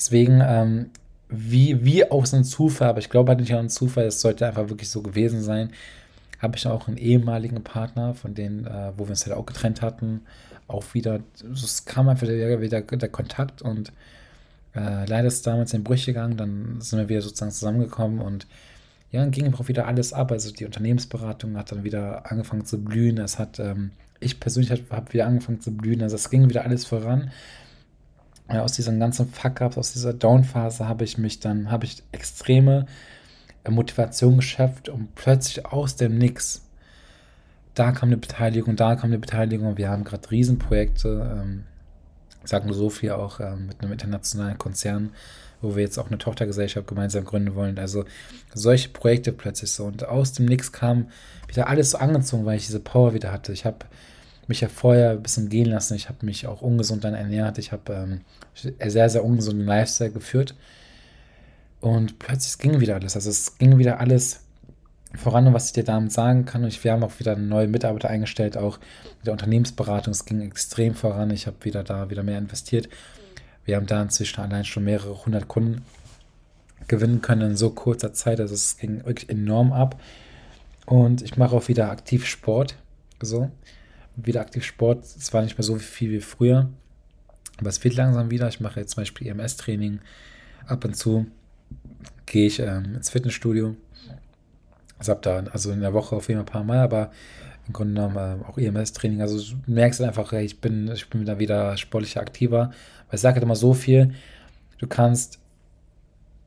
[0.00, 0.86] deswegen, ähm,
[1.28, 4.20] wie, wie auch so ein Zufall, aber ich glaube halt nicht an einen Zufall, es
[4.20, 5.70] sollte einfach wirklich so gewesen sein,
[6.38, 9.82] habe ich auch einen ehemaligen Partner, von denen, äh, wo wir uns halt auch getrennt
[9.82, 10.22] hatten,
[10.66, 11.20] auch wieder,
[11.52, 13.92] es kam einfach wieder, wieder der Kontakt und
[14.74, 18.46] äh, leider ist damals in Brüche gegangen, dann sind wir wieder sozusagen zusammengekommen und
[19.12, 20.30] ja, dann ging auch wieder alles ab.
[20.30, 23.18] Also die Unternehmensberatung hat dann wieder angefangen zu blühen.
[23.18, 23.90] Es hat, ähm,
[24.20, 26.02] ich persönlich habe hab wieder angefangen zu blühen.
[26.02, 27.32] Also es ging wieder alles voran.
[28.58, 32.86] Aus diesen ganzen Fuck-Ups, aus dieser Down-Phase habe ich mich dann, habe ich extreme
[33.64, 36.62] äh, Motivation geschöpft und plötzlich aus dem Nix,
[37.74, 39.76] da kam eine Beteiligung, da kam eine Beteiligung.
[39.76, 41.64] Wir haben gerade Riesenprojekte, ähm,
[42.44, 45.10] sagen nur so viel auch ähm, mit einem internationalen Konzern,
[45.60, 47.78] wo wir jetzt auch eine Tochtergesellschaft gemeinsam gründen wollen.
[47.78, 48.04] Also
[48.52, 49.84] solche Projekte plötzlich so.
[49.84, 51.08] Und aus dem Nix kam
[51.46, 53.52] wieder alles so angezogen, weil ich diese Power wieder hatte.
[53.52, 53.86] Ich habe
[54.50, 55.94] mich ja vorher ein bisschen gehen lassen.
[55.94, 57.56] Ich habe mich auch ungesund dann ernährt.
[57.56, 58.20] Ich habe ähm,
[58.54, 60.54] sehr, sehr ungesunden Lifestyle geführt.
[61.80, 63.14] Und plötzlich ging wieder alles.
[63.14, 64.40] Also es ging wieder alles
[65.14, 66.64] voran, was ich dir damit sagen kann.
[66.64, 68.78] Und wir haben auch wieder neue Mitarbeiter eingestellt, auch
[69.18, 70.12] mit der Unternehmensberatung.
[70.12, 71.30] Es ging extrem voran.
[71.30, 72.88] Ich habe wieder da wieder mehr investiert.
[73.64, 75.84] Wir haben da inzwischen allein schon mehrere hundert Kunden
[76.88, 78.40] gewinnen können in so kurzer Zeit.
[78.40, 80.00] Also es ging wirklich enorm ab.
[80.86, 82.74] Und ich mache auch wieder aktiv Sport.
[83.22, 83.50] So.
[84.24, 85.04] Wieder aktiv Sport.
[85.04, 86.68] Es war nicht mehr so viel wie früher.
[87.58, 88.48] Aber es wird langsam wieder.
[88.48, 90.00] Ich mache jetzt zum Beispiel EMS-Training.
[90.66, 91.26] Ab und zu
[92.26, 93.76] gehe ich ähm, ins Fitnessstudio
[95.00, 97.10] also habe da also in der Woche auf jeden Fall ein paar Mal, aber
[97.66, 99.22] im Grunde genommen äh, auch EMS-Training.
[99.22, 102.70] Also du merkst einfach, hey, ich bin, ich bin da wieder sportlicher aktiver.
[103.08, 104.14] Weil ich sage halt immer so viel,
[104.78, 105.38] du kannst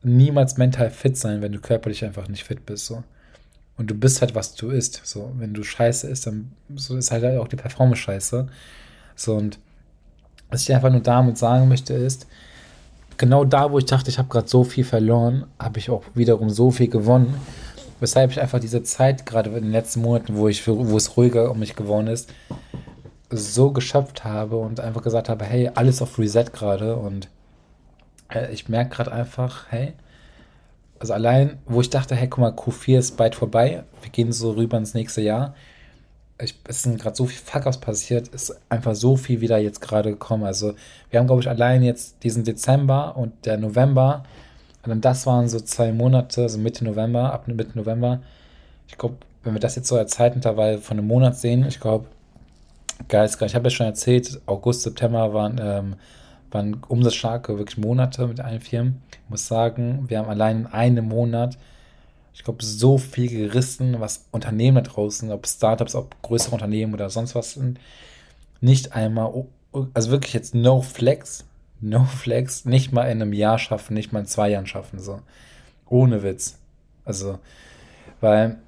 [0.04, 2.86] niemals mental fit sein, wenn du körperlich einfach nicht fit bist.
[2.86, 3.04] So.
[3.78, 5.02] Und du bist halt, was du isst.
[5.04, 8.48] So, wenn du scheiße isst, dann so ist halt auch die Performance scheiße.
[9.16, 9.60] So, und
[10.50, 12.28] was ich einfach nur damit sagen möchte, ist,
[13.18, 16.50] genau da, wo ich dachte, ich habe gerade so viel verloren, habe ich auch wiederum
[16.50, 17.36] so viel gewonnen.
[18.00, 21.50] Weshalb ich einfach diese Zeit, gerade in den letzten Monaten, wo, ich, wo es ruhiger
[21.50, 22.30] um mich geworden ist,
[23.30, 27.30] so geschöpft habe und einfach gesagt habe, hey, alles auf Reset gerade und
[28.30, 29.94] äh, ich merke gerade einfach, hey,
[31.04, 34.52] also allein, wo ich dachte, hey, guck mal, Q4 ist bald vorbei, wir gehen so
[34.52, 35.54] rüber ins nächste Jahr.
[36.40, 40.12] Ich, es sind gerade so viel Fuck-Ups passiert, ist einfach so viel wieder jetzt gerade
[40.12, 40.46] gekommen.
[40.46, 40.76] Also
[41.10, 44.24] wir haben, glaube ich, allein jetzt diesen Dezember und der November
[44.86, 48.22] und das waren so zwei Monate, also Mitte November, ab Mitte November.
[48.88, 52.06] Ich glaube, wenn wir das jetzt so als Zeitintervall von einem Monat sehen, ich glaube,
[53.10, 53.50] geil ist geil.
[53.50, 55.96] Ich habe ja schon erzählt, August, September waren, ähm,
[56.54, 59.02] waren umsatzstarke wirklich Monate mit allen Firmen.
[59.12, 61.58] Ich muss sagen, wir haben allein in einem Monat,
[62.34, 67.10] ich glaube, so viel gerissen, was Unternehmen da draußen, ob Startups, ob größere Unternehmen oder
[67.10, 67.80] sonst was sind,
[68.62, 69.46] nicht einmal,
[69.94, 71.46] also wirklich jetzt no flex,
[71.84, 75.20] No Flex nicht mal in einem Jahr schaffen, nicht mal in zwei Jahren schaffen, so.
[75.90, 76.58] Ohne Witz.
[77.04, 77.40] Also,
[78.22, 78.62] weil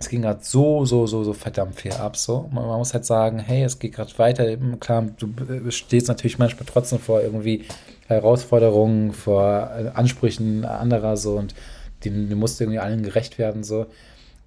[0.00, 2.48] es ging gerade so, so, so, so verdammt viel ab, so.
[2.52, 4.56] Man, man muss halt sagen, hey, es geht gerade weiter.
[4.78, 7.64] Klar, du stehst natürlich manchmal trotzdem vor irgendwie
[8.06, 11.54] Herausforderungen, vor Ansprüchen anderer, so, und
[12.04, 13.86] die, die musst irgendwie allen gerecht werden, so.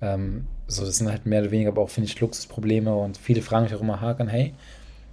[0.01, 3.41] Ähm, so, das sind halt mehr oder weniger aber auch, finde ich, Luxusprobleme und viele
[3.41, 4.53] fragen mich auch immer, Hakan, hey,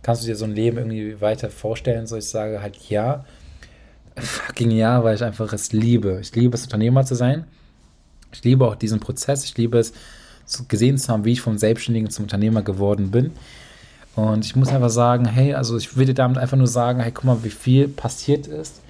[0.03, 2.07] kannst du dir so ein Leben irgendwie weiter vorstellen?
[2.07, 3.25] So, ich sage halt ja.
[4.17, 6.19] Fucking ja, weil ich einfach es liebe.
[6.21, 7.45] Ich liebe es, Unternehmer zu sein.
[8.33, 9.45] Ich liebe auch diesen Prozess.
[9.45, 9.93] Ich liebe es,
[10.69, 13.33] gesehen zu haben, wie ich vom Selbstständigen zum Unternehmer geworden bin.
[14.17, 17.25] Und ich muss einfach sagen, hey, also ich würde damit einfach nur sagen, hey, guck
[17.25, 18.81] mal, wie viel passiert ist,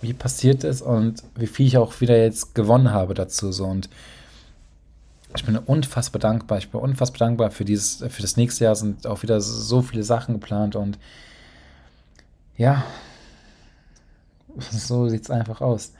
[0.00, 3.50] wie passiert ist und wie viel ich auch wieder jetzt gewonnen habe dazu.
[3.50, 3.64] So.
[3.64, 3.88] Und
[5.34, 6.58] ich bin unfassbar dankbar.
[6.58, 10.04] Ich bin unfassbar dankbar für dieses, für das nächste Jahr sind auch wieder so viele
[10.04, 10.98] Sachen geplant und
[12.56, 12.84] ja,
[14.70, 15.92] so sieht es einfach aus.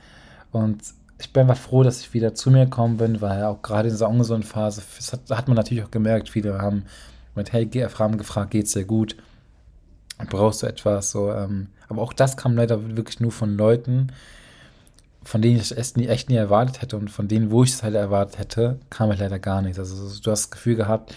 [0.51, 0.81] Und
[1.19, 3.93] ich bin einfach froh, dass ich wieder zu mir gekommen bin, weil auch gerade in
[3.93, 6.85] dieser ungesunden Phase, das hat, hat man natürlich auch gemerkt, viele haben
[7.35, 9.15] mit Hey haben gefragt, geht's dir gut?
[10.29, 11.11] Brauchst du etwas?
[11.11, 14.11] So, ähm, aber auch das kam leider wirklich nur von Leuten,
[15.23, 17.83] von denen ich es nie, echt nie erwartet hätte und von denen, wo ich es
[17.83, 19.77] halt erwartet hätte, kam halt leider gar nichts.
[19.77, 21.13] Also du hast das Gefühl gehabt,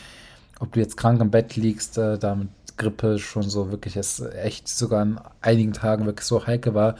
[0.58, 4.20] ob du jetzt krank im Bett liegst, äh, da mit Grippe schon so wirklich es
[4.20, 6.96] echt sogar an einigen Tagen wirklich so heikel war,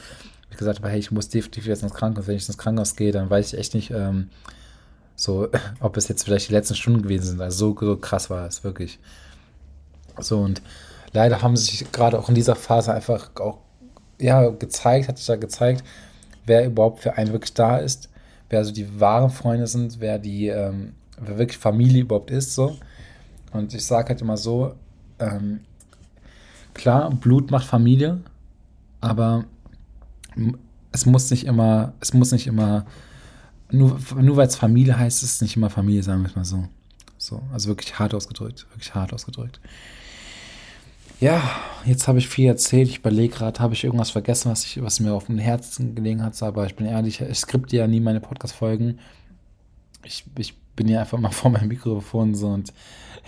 [0.51, 2.27] ich gesagt habe, hey, ich muss definitiv jetzt ins Krankenhaus.
[2.27, 4.31] Wenn ich ins Krankenhaus gehe, dann weiß ich echt nicht, ähm,
[5.17, 5.49] so,
[5.81, 7.41] ob es jetzt vielleicht die letzten Stunden gewesen sind.
[7.41, 8.99] Also so, so krass war es, wirklich.
[10.19, 10.63] So, und
[11.13, 13.59] leider haben sich gerade auch in dieser Phase einfach auch,
[14.19, 15.85] ja, gezeigt, hat sich da gezeigt,
[16.47, 18.09] wer überhaupt für einen wirklich da ist,
[18.49, 22.77] wer also die wahren Freunde sind, wer die, ähm, wer wirklich Familie überhaupt ist, so.
[23.53, 24.75] Und ich sage halt immer so,
[25.19, 25.61] ähm,
[26.75, 28.21] klar, Blut macht Familie,
[29.01, 29.45] aber
[30.93, 32.87] es muss nicht immer, es muss nicht immer,
[33.71, 36.45] nur, nur weil es Familie heißt, ist es nicht immer Familie, sagen wir es mal
[36.45, 36.69] so.
[37.19, 39.61] So, also wirklich hart ausgedrückt, wirklich hart ausgedrückt.
[41.21, 41.43] Ja,
[41.85, 42.89] jetzt habe ich viel erzählt.
[42.89, 46.23] Ich überlege gerade, habe ich irgendwas vergessen, was, ich, was mir auf dem Herzen gelegen
[46.23, 46.43] hat.
[46.43, 48.99] Aber ich bin ehrlich, ich skripte ja nie meine Podcast-Folgen.
[50.03, 52.73] Ich, ich bin ja einfach mal vor meinem Mikrofon so und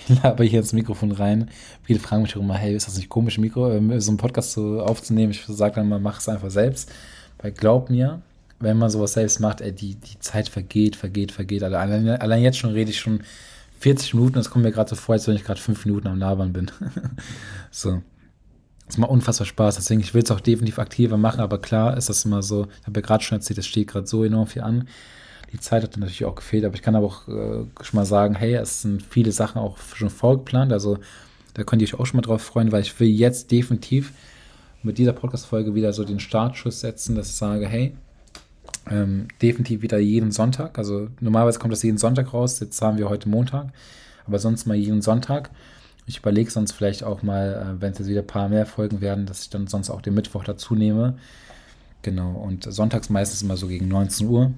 [0.22, 1.50] laber hier ins Mikrofon rein.
[1.82, 4.52] Viele fragen mich auch immer, hey, ist das nicht komisch, Mikro, äh, so einen Podcast
[4.52, 5.32] so aufzunehmen?
[5.32, 6.90] Ich sage dann mal, mach es einfach selbst.
[7.38, 8.22] Weil glaub mir,
[8.60, 11.62] wenn man sowas selbst macht, ey, die, die Zeit vergeht, vergeht, vergeht.
[11.62, 13.22] Allein, allein jetzt schon rede ich schon
[13.80, 16.18] 40 Minuten, das kommt mir gerade so vor, als wenn ich gerade 5 Minuten am
[16.18, 16.70] Labern bin.
[17.70, 18.02] so.
[18.86, 22.08] Das macht unfassbar Spaß, deswegen, ich will es auch definitiv aktiver machen, aber klar ist
[22.08, 24.62] das immer so, ich habe ja gerade schon erzählt, es steht gerade so enorm viel
[24.62, 24.86] an.
[25.52, 28.34] Die Zeit hat natürlich auch gefehlt, aber ich kann aber auch äh, schon mal sagen,
[28.34, 30.98] hey, es sind viele Sachen auch schon vorgeplant, also
[31.54, 34.12] da könnt ihr euch auch schon mal drauf freuen, weil ich will jetzt definitiv
[34.82, 37.94] mit dieser Podcast-Folge wieder so den Startschuss setzen, dass ich sage, hey,
[38.90, 40.78] ähm, definitiv wieder jeden Sonntag.
[40.78, 42.58] Also normalerweise kommt das jeden Sonntag raus.
[42.60, 43.68] Jetzt haben wir heute Montag.
[44.26, 45.50] Aber sonst mal jeden Sonntag.
[46.06, 49.00] Ich überlege sonst vielleicht auch mal, äh, wenn es jetzt wieder ein paar mehr Folgen
[49.00, 51.16] werden, dass ich dann sonst auch den Mittwoch dazu nehme.
[52.02, 52.32] Genau.
[52.32, 54.52] Und sonntags meistens immer so gegen 19 Uhr.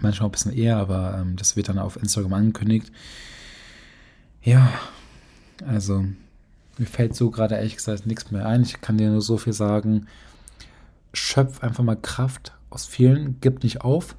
[0.00, 2.92] Manchmal ein bisschen eher, aber ähm, das wird dann auf Instagram angekündigt.
[4.42, 4.70] Ja,
[5.66, 6.04] also
[6.78, 8.62] mir fällt so gerade ehrlich gesagt nichts mehr ein.
[8.62, 10.06] Ich kann dir nur so viel sagen.
[11.12, 14.14] Schöpf einfach mal Kraft aus vielen, gib nicht auf.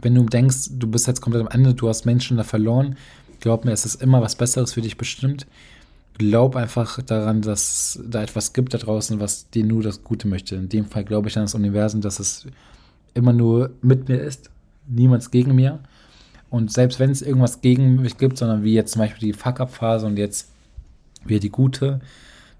[0.00, 2.96] Wenn du denkst, du bist jetzt komplett am Ende, du hast Menschen da verloren,
[3.40, 5.46] glaub mir, es ist immer was Besseres für dich bestimmt.
[6.16, 10.54] Glaub einfach daran, dass da etwas gibt da draußen, was dir nur das Gute möchte.
[10.56, 12.46] In dem Fall glaube ich an das Universum, dass es
[13.14, 14.50] immer nur mit mir ist,
[14.90, 15.80] niemals gegen mir.
[16.48, 20.06] Und selbst wenn es irgendwas gegen mich gibt, sondern wie jetzt zum Beispiel die Fuck-Up-Phase
[20.06, 20.50] und jetzt
[21.24, 22.00] wieder die gute,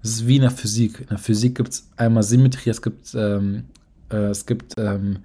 [0.01, 1.01] das ist wie in der Physik.
[1.01, 3.65] In der Physik gibt es einmal Symmetrie, es gibt ähm,
[4.11, 5.19] äh, es gibt ähm,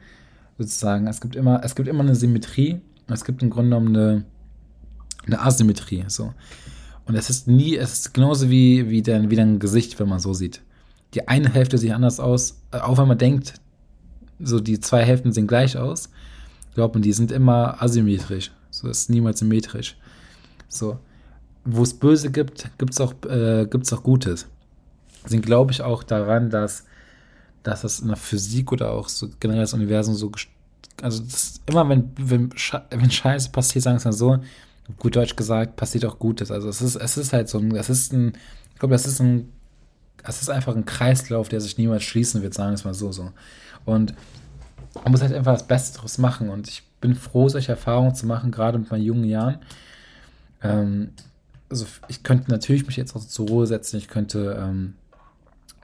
[0.59, 4.25] sozusagen, es gibt immer, es gibt immer eine Symmetrie, es gibt im Grunde genommen eine,
[5.27, 6.05] eine Asymmetrie.
[6.09, 6.33] So.
[7.05, 10.21] Und es ist nie, es ist genauso wie, wie, dein, wie dein Gesicht, wenn man
[10.21, 10.63] so sieht.
[11.15, 13.55] Die eine Hälfte sieht anders aus, äh, auch wenn man denkt,
[14.39, 16.11] so die zwei Hälften sehen gleich aus.
[16.77, 18.53] Glaubt man, die sind immer asymmetrisch.
[18.71, 19.97] So ist niemals symmetrisch.
[20.69, 20.99] So.
[21.65, 24.47] Wo es Böse gibt, gibt es auch, äh, auch Gutes.
[25.25, 26.85] Deswegen glaube ich auch daran, dass
[27.67, 30.31] dass das in der Physik oder auch so generell das Universum so,
[31.03, 32.51] also das immer wenn, wenn,
[32.91, 34.39] wenn Scheiße passiert, sagen es mal so,
[34.99, 36.53] gut Deutsch gesagt, passiert auch Gutes.
[36.53, 38.35] Also es ist, es ist halt so ein, es ist ein,
[38.73, 39.53] ich glaube, es ist ein,
[40.23, 43.11] es ist einfach ein Kreislauf, der sich niemals schließen wird, sagen wir es mal so,
[43.11, 43.33] so.
[43.85, 44.15] Und
[45.03, 46.49] man muss halt einfach das Beste daraus machen.
[46.49, 49.59] Und ich bin froh, solche Erfahrungen zu machen, gerade mit meinen jungen Jahren.
[50.63, 51.11] Ähm,
[51.69, 54.95] also ich könnte natürlich mich jetzt auch zur Ruhe setzen, ich könnte ähm,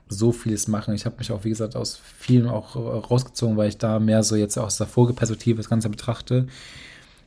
[0.07, 0.93] so vieles machen.
[0.93, 4.35] Ich habe mich auch, wie gesagt, aus vielen auch rausgezogen, weil ich da mehr so
[4.35, 6.47] jetzt aus der Vogelperspektive das Ganze betrachte.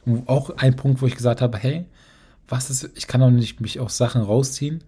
[0.04, 1.84] Und auch ein Punkt, wo ich gesagt habe, hey,
[2.48, 4.84] was ist, ich kann auch nicht mich aus Sachen rausziehen,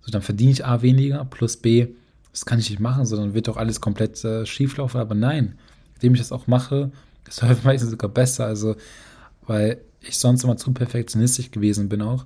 [0.00, 1.88] so dann verdiene ich A weniger, plus B,
[2.32, 4.98] das kann ich nicht machen, sondern wird doch alles komplett äh, schief laufen.
[4.98, 5.58] Aber nein,
[5.98, 6.90] indem ich das auch mache,
[7.28, 8.46] ist es meistens sogar besser.
[8.46, 8.76] Also,
[9.46, 12.24] weil ich sonst immer zu perfektionistisch gewesen bin auch.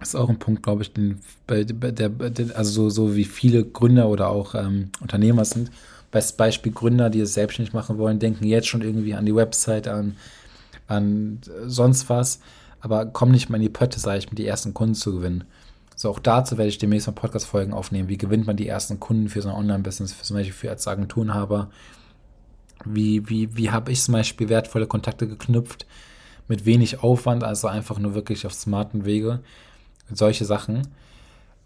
[0.00, 2.10] Das ist auch ein Punkt, glaube ich, den, der, der,
[2.56, 5.70] also so, so wie viele Gründer oder auch ähm, Unternehmer sind.
[6.10, 9.88] Bestes Beispiel Gründer, die es selbstständig machen wollen, denken jetzt schon irgendwie an die Website,
[9.88, 10.16] an,
[10.88, 12.40] an sonst was,
[12.80, 15.44] aber kommen nicht mal in die Pötte, sage ich, mit die ersten Kunden zu gewinnen.
[15.96, 18.08] So, auch dazu werde ich demnächst mal Podcast-Folgen aufnehmen.
[18.08, 20.86] Wie gewinnt man die ersten Kunden für so ein Online-Business, für zum Beispiel für als
[20.86, 21.70] Agenturenhaber?
[22.84, 25.86] Wie, wie, wie habe ich zum Beispiel wertvolle Kontakte geknüpft
[26.48, 29.40] mit wenig Aufwand, also einfach nur wirklich auf smarten Wege?
[30.12, 30.88] solche Sachen.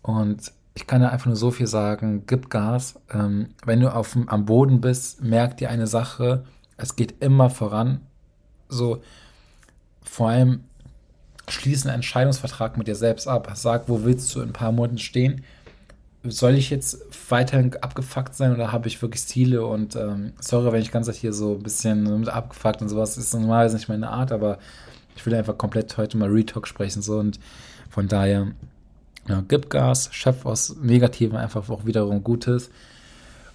[0.03, 3.01] Und ich kann da einfach nur so viel sagen, gib Gas.
[3.13, 6.45] Ähm, wenn du auf, am Boden bist, merk dir eine Sache,
[6.77, 8.01] es geht immer voran.
[8.69, 9.03] So,
[10.03, 10.65] vor allem
[11.49, 13.51] schließ einen Entscheidungsvertrag mit dir selbst ab.
[13.55, 15.43] Sag, wo willst du in ein paar Monaten stehen?
[16.25, 16.99] Soll ich jetzt
[17.31, 19.65] weiterhin abgefuckt sein oder habe ich wirklich Ziele?
[19.65, 23.33] Und ähm, sorry, wenn ich ganz hier so ein bisschen mit abgefuckt und sowas, ist
[23.35, 24.59] normalerweise nicht meine Art, aber
[25.17, 27.39] ich will einfach komplett heute mal Retalk sprechen so und
[27.91, 28.49] von daher,
[29.29, 32.71] ja, gib Gas, schöpf aus Negativen einfach auch wiederum Gutes.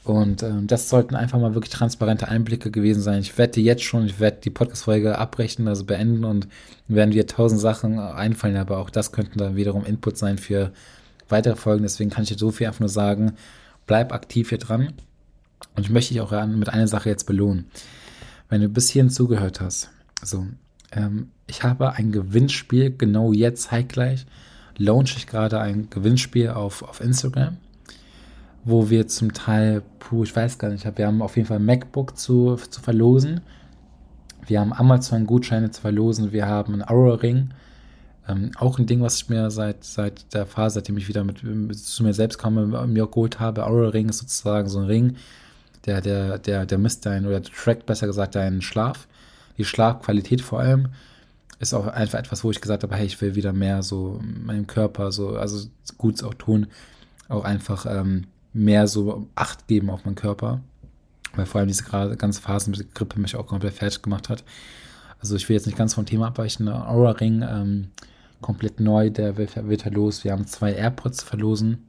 [0.04, 3.22] Und ähm, das sollten einfach mal wirklich transparente Einblicke gewesen sein.
[3.22, 6.48] Ich werde jetzt schon, ich werde die Podcast-Folge abbrechen, also beenden und
[6.90, 10.74] werden dir tausend Sachen einfallen, aber auch das könnten dann wiederum Input sein für
[11.34, 11.84] weitere Folgen.
[11.84, 13.34] Deswegen kann ich dir so viel einfach nur sagen,
[13.86, 14.94] bleib aktiv hier dran.
[15.76, 17.66] Und ich möchte dich auch mit einer Sache jetzt belohnen.
[18.48, 19.90] Wenn du bis hierhin zugehört hast,
[20.22, 20.46] also
[20.92, 24.26] ähm, ich habe ein Gewinnspiel, genau jetzt, zeitgleich,
[24.78, 27.58] launche ich gerade ein Gewinnspiel auf, auf Instagram,
[28.64, 32.18] wo wir zum Teil, puh, ich weiß gar nicht, wir haben auf jeden Fall MacBook
[32.18, 33.42] zu, zu verlosen.
[34.46, 36.32] Wir haben Amazon-Gutscheine zu verlosen.
[36.32, 37.50] Wir haben einen Aura-Ring.
[38.28, 41.40] Ähm, auch ein Ding, was ich mir seit, seit der Phase, seitdem ich wieder mit,
[41.78, 42.56] zu mir selbst kam,
[42.94, 45.16] mir geholt habe, Aura Ring ist sozusagen so ein Ring,
[45.86, 49.08] der, der, der, der misst deinen, oder trackt besser gesagt deinen Schlaf,
[49.58, 50.90] die Schlafqualität vor allem,
[51.60, 54.68] ist auch einfach etwas, wo ich gesagt habe, hey, ich will wieder mehr so meinem
[54.68, 55.68] Körper, so, also
[55.98, 56.68] Gutes auch tun,
[57.28, 60.62] auch einfach ähm, mehr so Acht geben auf meinen Körper,
[61.36, 64.44] weil vor allem diese ganze Phase mit Grippe mich auch komplett fertig gemacht hat.
[65.20, 67.88] Also ich will jetzt nicht ganz vom Thema abweichen, Aura Ring, ähm,
[68.44, 70.24] komplett neu, der wird, wird los.
[70.24, 71.84] Wir haben zwei AirPods zu verlosen.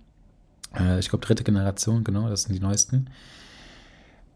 [0.75, 3.11] Äh, ich glaube, dritte Generation, genau, das sind die neuesten.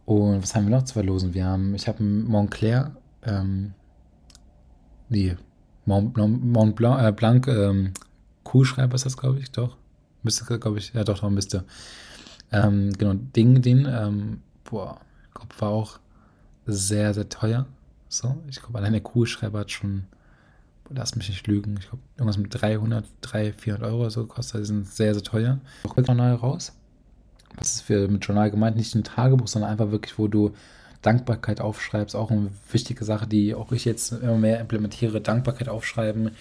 [0.04, 1.32] Und was haben wir noch zu verlosen?
[1.32, 3.72] Wir haben, ich habe einen Montclair, ähm,
[5.08, 5.36] nee,
[5.86, 7.92] Mont, Mont Blanc, äh, Blanc ähm,
[8.44, 9.76] Kuhschreiber ist das, glaube ich, doch.
[10.22, 11.64] Müsste, glaube ich, ja doch, doch, müsste.
[12.52, 15.98] Ähm, genau, Ding, den, ähm, boah, ich glaube, war auch
[16.66, 17.66] sehr, sehr teuer.
[18.08, 20.04] So, ich glaube, allein der Kuhschreiber hat schon
[20.90, 24.62] lass mich nicht lügen, ich glaube, irgendwas mit 300, 300, 400 Euro oder so kostet.
[24.62, 25.58] Die sind sehr, sehr teuer.
[25.84, 26.72] Noch neu raus.
[27.56, 28.76] Was ist für mit Journal gemeint?
[28.76, 30.52] Nicht ein Tagebuch, sondern einfach wirklich, wo du
[31.02, 32.16] Dankbarkeit aufschreibst.
[32.16, 35.20] Auch eine wichtige Sache, die auch ich jetzt immer mehr implementiere.
[35.20, 36.32] Dankbarkeit aufschreiben,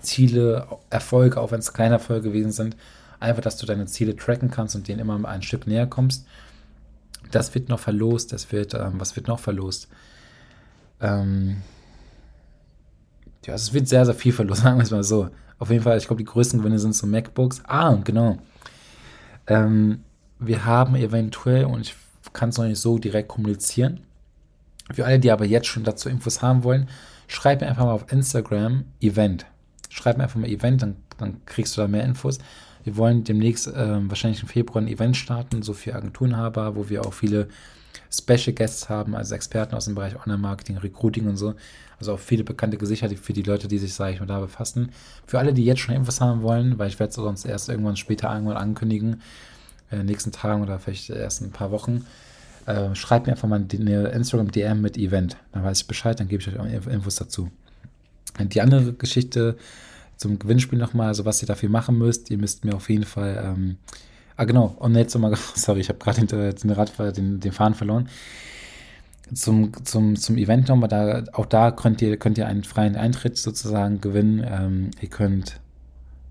[0.00, 2.76] Ziele, Erfolge, auch wenn es kleine Erfolge gewesen sind.
[3.20, 6.26] Einfach, dass du deine Ziele tracken kannst und denen immer ein Stück näher kommst.
[7.30, 8.32] Das wird noch verlost.
[8.32, 9.88] Das wird, ähm, was wird noch verlost?
[11.00, 11.62] Ähm,
[13.44, 15.28] ja, es wird sehr, sehr viel verloren, sagen wir es mal so.
[15.58, 17.62] Auf jeden Fall, ich glaube, die größten Gewinne sind so MacBooks.
[17.66, 18.38] Ah, genau.
[19.46, 20.00] Ähm,
[20.38, 21.94] wir haben eventuell, und ich
[22.32, 24.00] kann es noch nicht so direkt kommunizieren,
[24.92, 26.88] für alle, die aber jetzt schon dazu Infos haben wollen,
[27.28, 29.46] schreib mir einfach mal auf Instagram Event.
[29.88, 32.38] Schreib mir einfach mal Event, dann, dann kriegst du da mehr Infos.
[32.84, 37.06] Wir wollen demnächst äh, wahrscheinlich im Februar ein Event starten, so für Agenturenhaber, wo wir
[37.06, 37.48] auch viele
[38.12, 41.54] Special Guests haben, also Experten aus dem Bereich Online-Marketing, Recruiting und so.
[41.98, 44.90] Also auch viele bekannte Gesichter für die Leute, die sich, sage ich mal, da befassen.
[45.26, 47.96] Für alle, die jetzt schon Infos haben wollen, weil ich werde es sonst erst irgendwann
[47.96, 49.22] später irgendwann ankündigen,
[49.90, 52.04] in den nächsten Tagen oder vielleicht erst in ein paar Wochen,
[52.66, 55.36] äh, schreibt mir einfach mal eine Instagram-DM mit Event.
[55.52, 57.50] Dann weiß ich Bescheid, dann gebe ich euch auch Infos dazu.
[58.38, 59.56] Die andere Geschichte
[60.16, 63.42] zum Gewinnspiel nochmal, also was ihr dafür machen müsst, ihr müsst mir auf jeden Fall
[63.44, 63.76] ähm,
[64.42, 64.74] Ah, genau.
[64.80, 68.08] Und jetzt nochmal, sorry, ich habe gerade den, Rad, den, den Faden verloren.
[69.32, 73.38] Zum, zum, zum Event nochmal, da, auch da könnt ihr, könnt ihr einen freien Eintritt
[73.38, 74.44] sozusagen gewinnen.
[74.44, 75.60] Ähm, ihr könnt,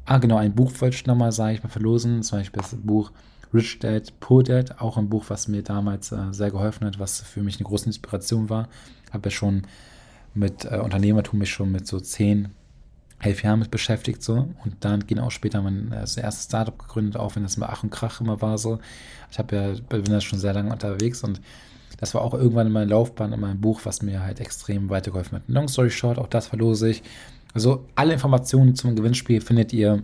[0.06, 2.22] ah, genau, ein Buch wollte ich nochmal, sage ich mal, verlosen.
[2.22, 3.14] Zum Beispiel das Buch
[3.54, 7.22] Rich Dad, Poor Dad, auch ein Buch, was mir damals äh, sehr geholfen hat, was
[7.22, 8.68] für mich eine große Inspiration war.
[9.12, 9.62] Habe ja schon
[10.34, 12.50] mit äh, Unternehmertum mich schon mit so zehn
[13.22, 17.18] elf Jahren mit beschäftigt so und dann ging auch später mein das erste Startup gegründet,
[17.18, 18.80] auch wenn das immer Ach und Krach immer war so.
[19.30, 21.42] Ich habe ja bin da schon sehr lange unterwegs und
[21.98, 25.38] das war auch irgendwann in meiner Laufbahn in meinem Buch, was mir halt extrem weitergeholfen
[25.38, 25.44] hat.
[25.48, 27.04] Long story short, auch das verlose ich.
[27.54, 30.04] Also alle Informationen zum Gewinnspiel findet ihr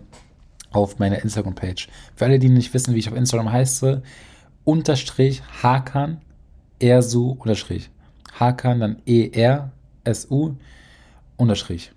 [0.70, 1.88] auf meiner Instagram-Page.
[2.14, 4.02] Für alle, die nicht wissen, wie ich auf Instagram heiße,
[4.64, 6.20] unterstrich Hakan,
[6.78, 7.90] Ersu, unterstrich.
[8.38, 10.56] Hakan, dann E-R-S-U,
[11.36, 11.92] unterstrich.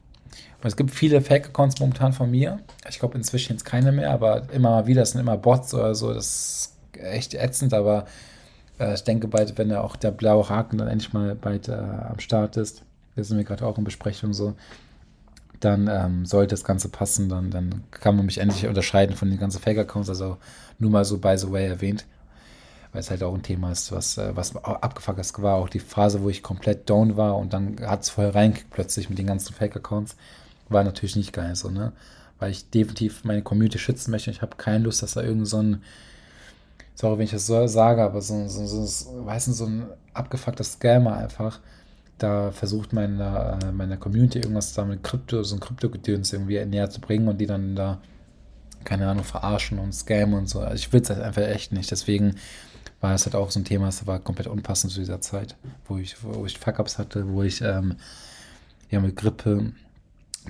[0.64, 2.59] Es gibt viele Fake-Accounts momentan von mir.
[2.89, 5.95] Ich glaube inzwischen jetzt keine mehr, aber immer mal wieder, das sind immer Bots oder
[5.95, 6.14] so.
[6.14, 8.05] Das ist echt ätzend, aber
[8.80, 11.74] äh, ich denke bald, wenn ja auch der blaue Haken dann endlich mal bald äh,
[11.74, 12.84] am Start ist,
[13.16, 14.53] da sind wir gerade auch in Besprechung so,
[15.59, 19.39] dann ähm, sollte das Ganze passen, dann, dann kann man mich endlich unterscheiden von den
[19.39, 20.38] ganzen Fake-Accounts, also
[20.80, 22.05] nur mal so by the way erwähnt
[22.91, 25.41] weil es halt auch ein Thema ist, was, äh, was abgefuckt.
[25.41, 28.70] War auch die Phase, wo ich komplett down war und dann hat es vorher reingekickt
[28.70, 30.16] plötzlich mit den ganzen Fake-Accounts
[30.72, 31.93] war natürlich nicht geil so, ne?
[32.39, 34.32] Weil ich definitiv meine Community schützen möchte.
[34.32, 35.84] Ich habe keine Lust, dass da irgend so ein,
[36.95, 40.63] sorry, wenn ich das so sage, aber so, so, so, weißt du, so ein abgefuckter
[40.63, 41.59] Scammer einfach
[42.22, 47.01] da versucht meiner, meiner Community irgendwas da mit Krypto, so ein Krypto-Gedöns irgendwie näher zu
[47.01, 47.99] bringen und die dann da,
[48.84, 50.59] keine Ahnung, verarschen und scammen und so.
[50.59, 51.89] Also ich will es halt einfach echt nicht.
[51.89, 52.36] Deswegen
[52.99, 55.55] war es halt auch so ein Thema, das war komplett unpassend zu dieser Zeit,
[55.88, 57.95] wo ich, wo ich Fuck-Ups hatte, wo ich ähm,
[58.91, 59.74] ja mit Grippe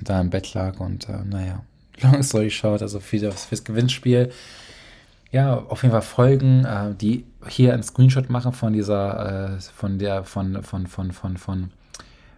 [0.00, 1.64] da im Bett lag und äh, naja,
[2.02, 4.30] long story short, also für das, fürs Gewinnspiel.
[5.30, 9.98] Ja, auf jeden Fall Folgen, äh, die hier einen Screenshot machen von dieser, äh, von
[9.98, 11.70] der, von, von, von, von, von,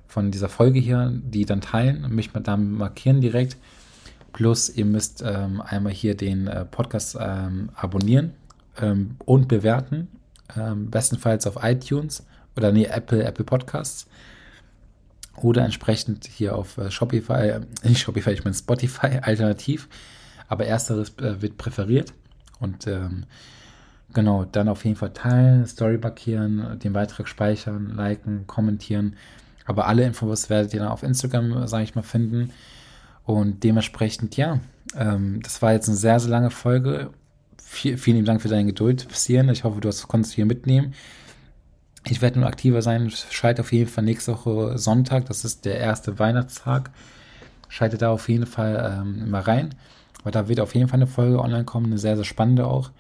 [0.07, 3.57] von dieser Folge hier, die dann teilen und mich dann markieren direkt.
[4.33, 8.33] Plus, ihr müsst ähm, einmal hier den äh, Podcast ähm, abonnieren
[8.81, 10.09] ähm, und bewerten.
[10.57, 12.25] Ähm, bestenfalls auf iTunes
[12.57, 14.07] oder nee, Apple, Apple Podcasts
[15.37, 19.89] oder entsprechend hier auf äh, Shopify, äh, nicht Shopify, ich meine Spotify alternativ,
[20.49, 22.13] aber ersteres äh, wird präferiert
[22.61, 23.25] und ähm,
[24.13, 29.17] genau, dann auf jeden Fall teilen, Story markieren, den Beitrag speichern, liken, kommentieren,
[29.65, 32.53] aber alle Infos werdet ihr dann auf Instagram, sage ich mal, finden
[33.25, 34.61] Und dementsprechend, ja,
[34.97, 37.11] ähm, das war jetzt eine sehr, sehr lange Folge.
[37.63, 39.49] V vielen Dank für deine Geduld bis.
[39.53, 40.95] Ich hoffe, du hast, konntest hier mitnehmen.
[42.07, 43.11] Ich werde nun aktiver sein.
[43.11, 45.27] Schalte auf jeden Fall nächste Woche Sonntag.
[45.27, 46.91] Das ist der erste Weihnachtstag.
[47.69, 49.75] Schalte da auf jeden Fall ähm, mal rein.
[50.23, 51.87] Weil da wird auf jeden Fall eine Folge online kommen.
[51.87, 52.91] Eine sehr, sehr spannende auch.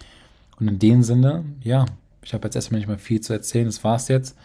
[0.59, 1.84] Und in dem Sinne, ja,
[2.22, 3.66] ich habe jetzt erstmal nicht mehr viel zu erzählen.
[3.66, 4.36] Das war's jetzt.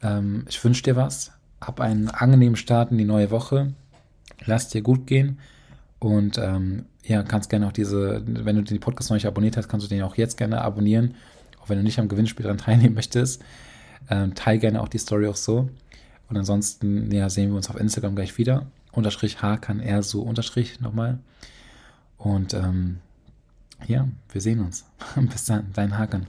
[0.00, 1.32] Ähm, ich wünsche dir was.
[1.60, 3.72] Hab einen angenehmen Start in die neue Woche.
[4.44, 5.38] Lass dir gut gehen.
[5.98, 9.68] Und ähm, ja, kannst gerne auch diese, wenn du den Podcast noch nicht abonniert hast,
[9.68, 11.14] kannst du den auch jetzt gerne abonnieren.
[11.60, 13.42] Auch wenn du nicht am Gewinnspiel daran teilnehmen möchtest.
[14.10, 15.68] Ähm, teil gerne auch die Story auch so.
[16.28, 18.66] Und ansonsten, ja, sehen wir uns auf Instagram gleich wieder.
[18.92, 21.18] Unterstrich H kann er so unterstrich nochmal.
[22.18, 22.98] Und ähm,
[23.86, 24.84] ja, wir sehen uns.
[25.16, 26.26] Bis dann, dein Hakan.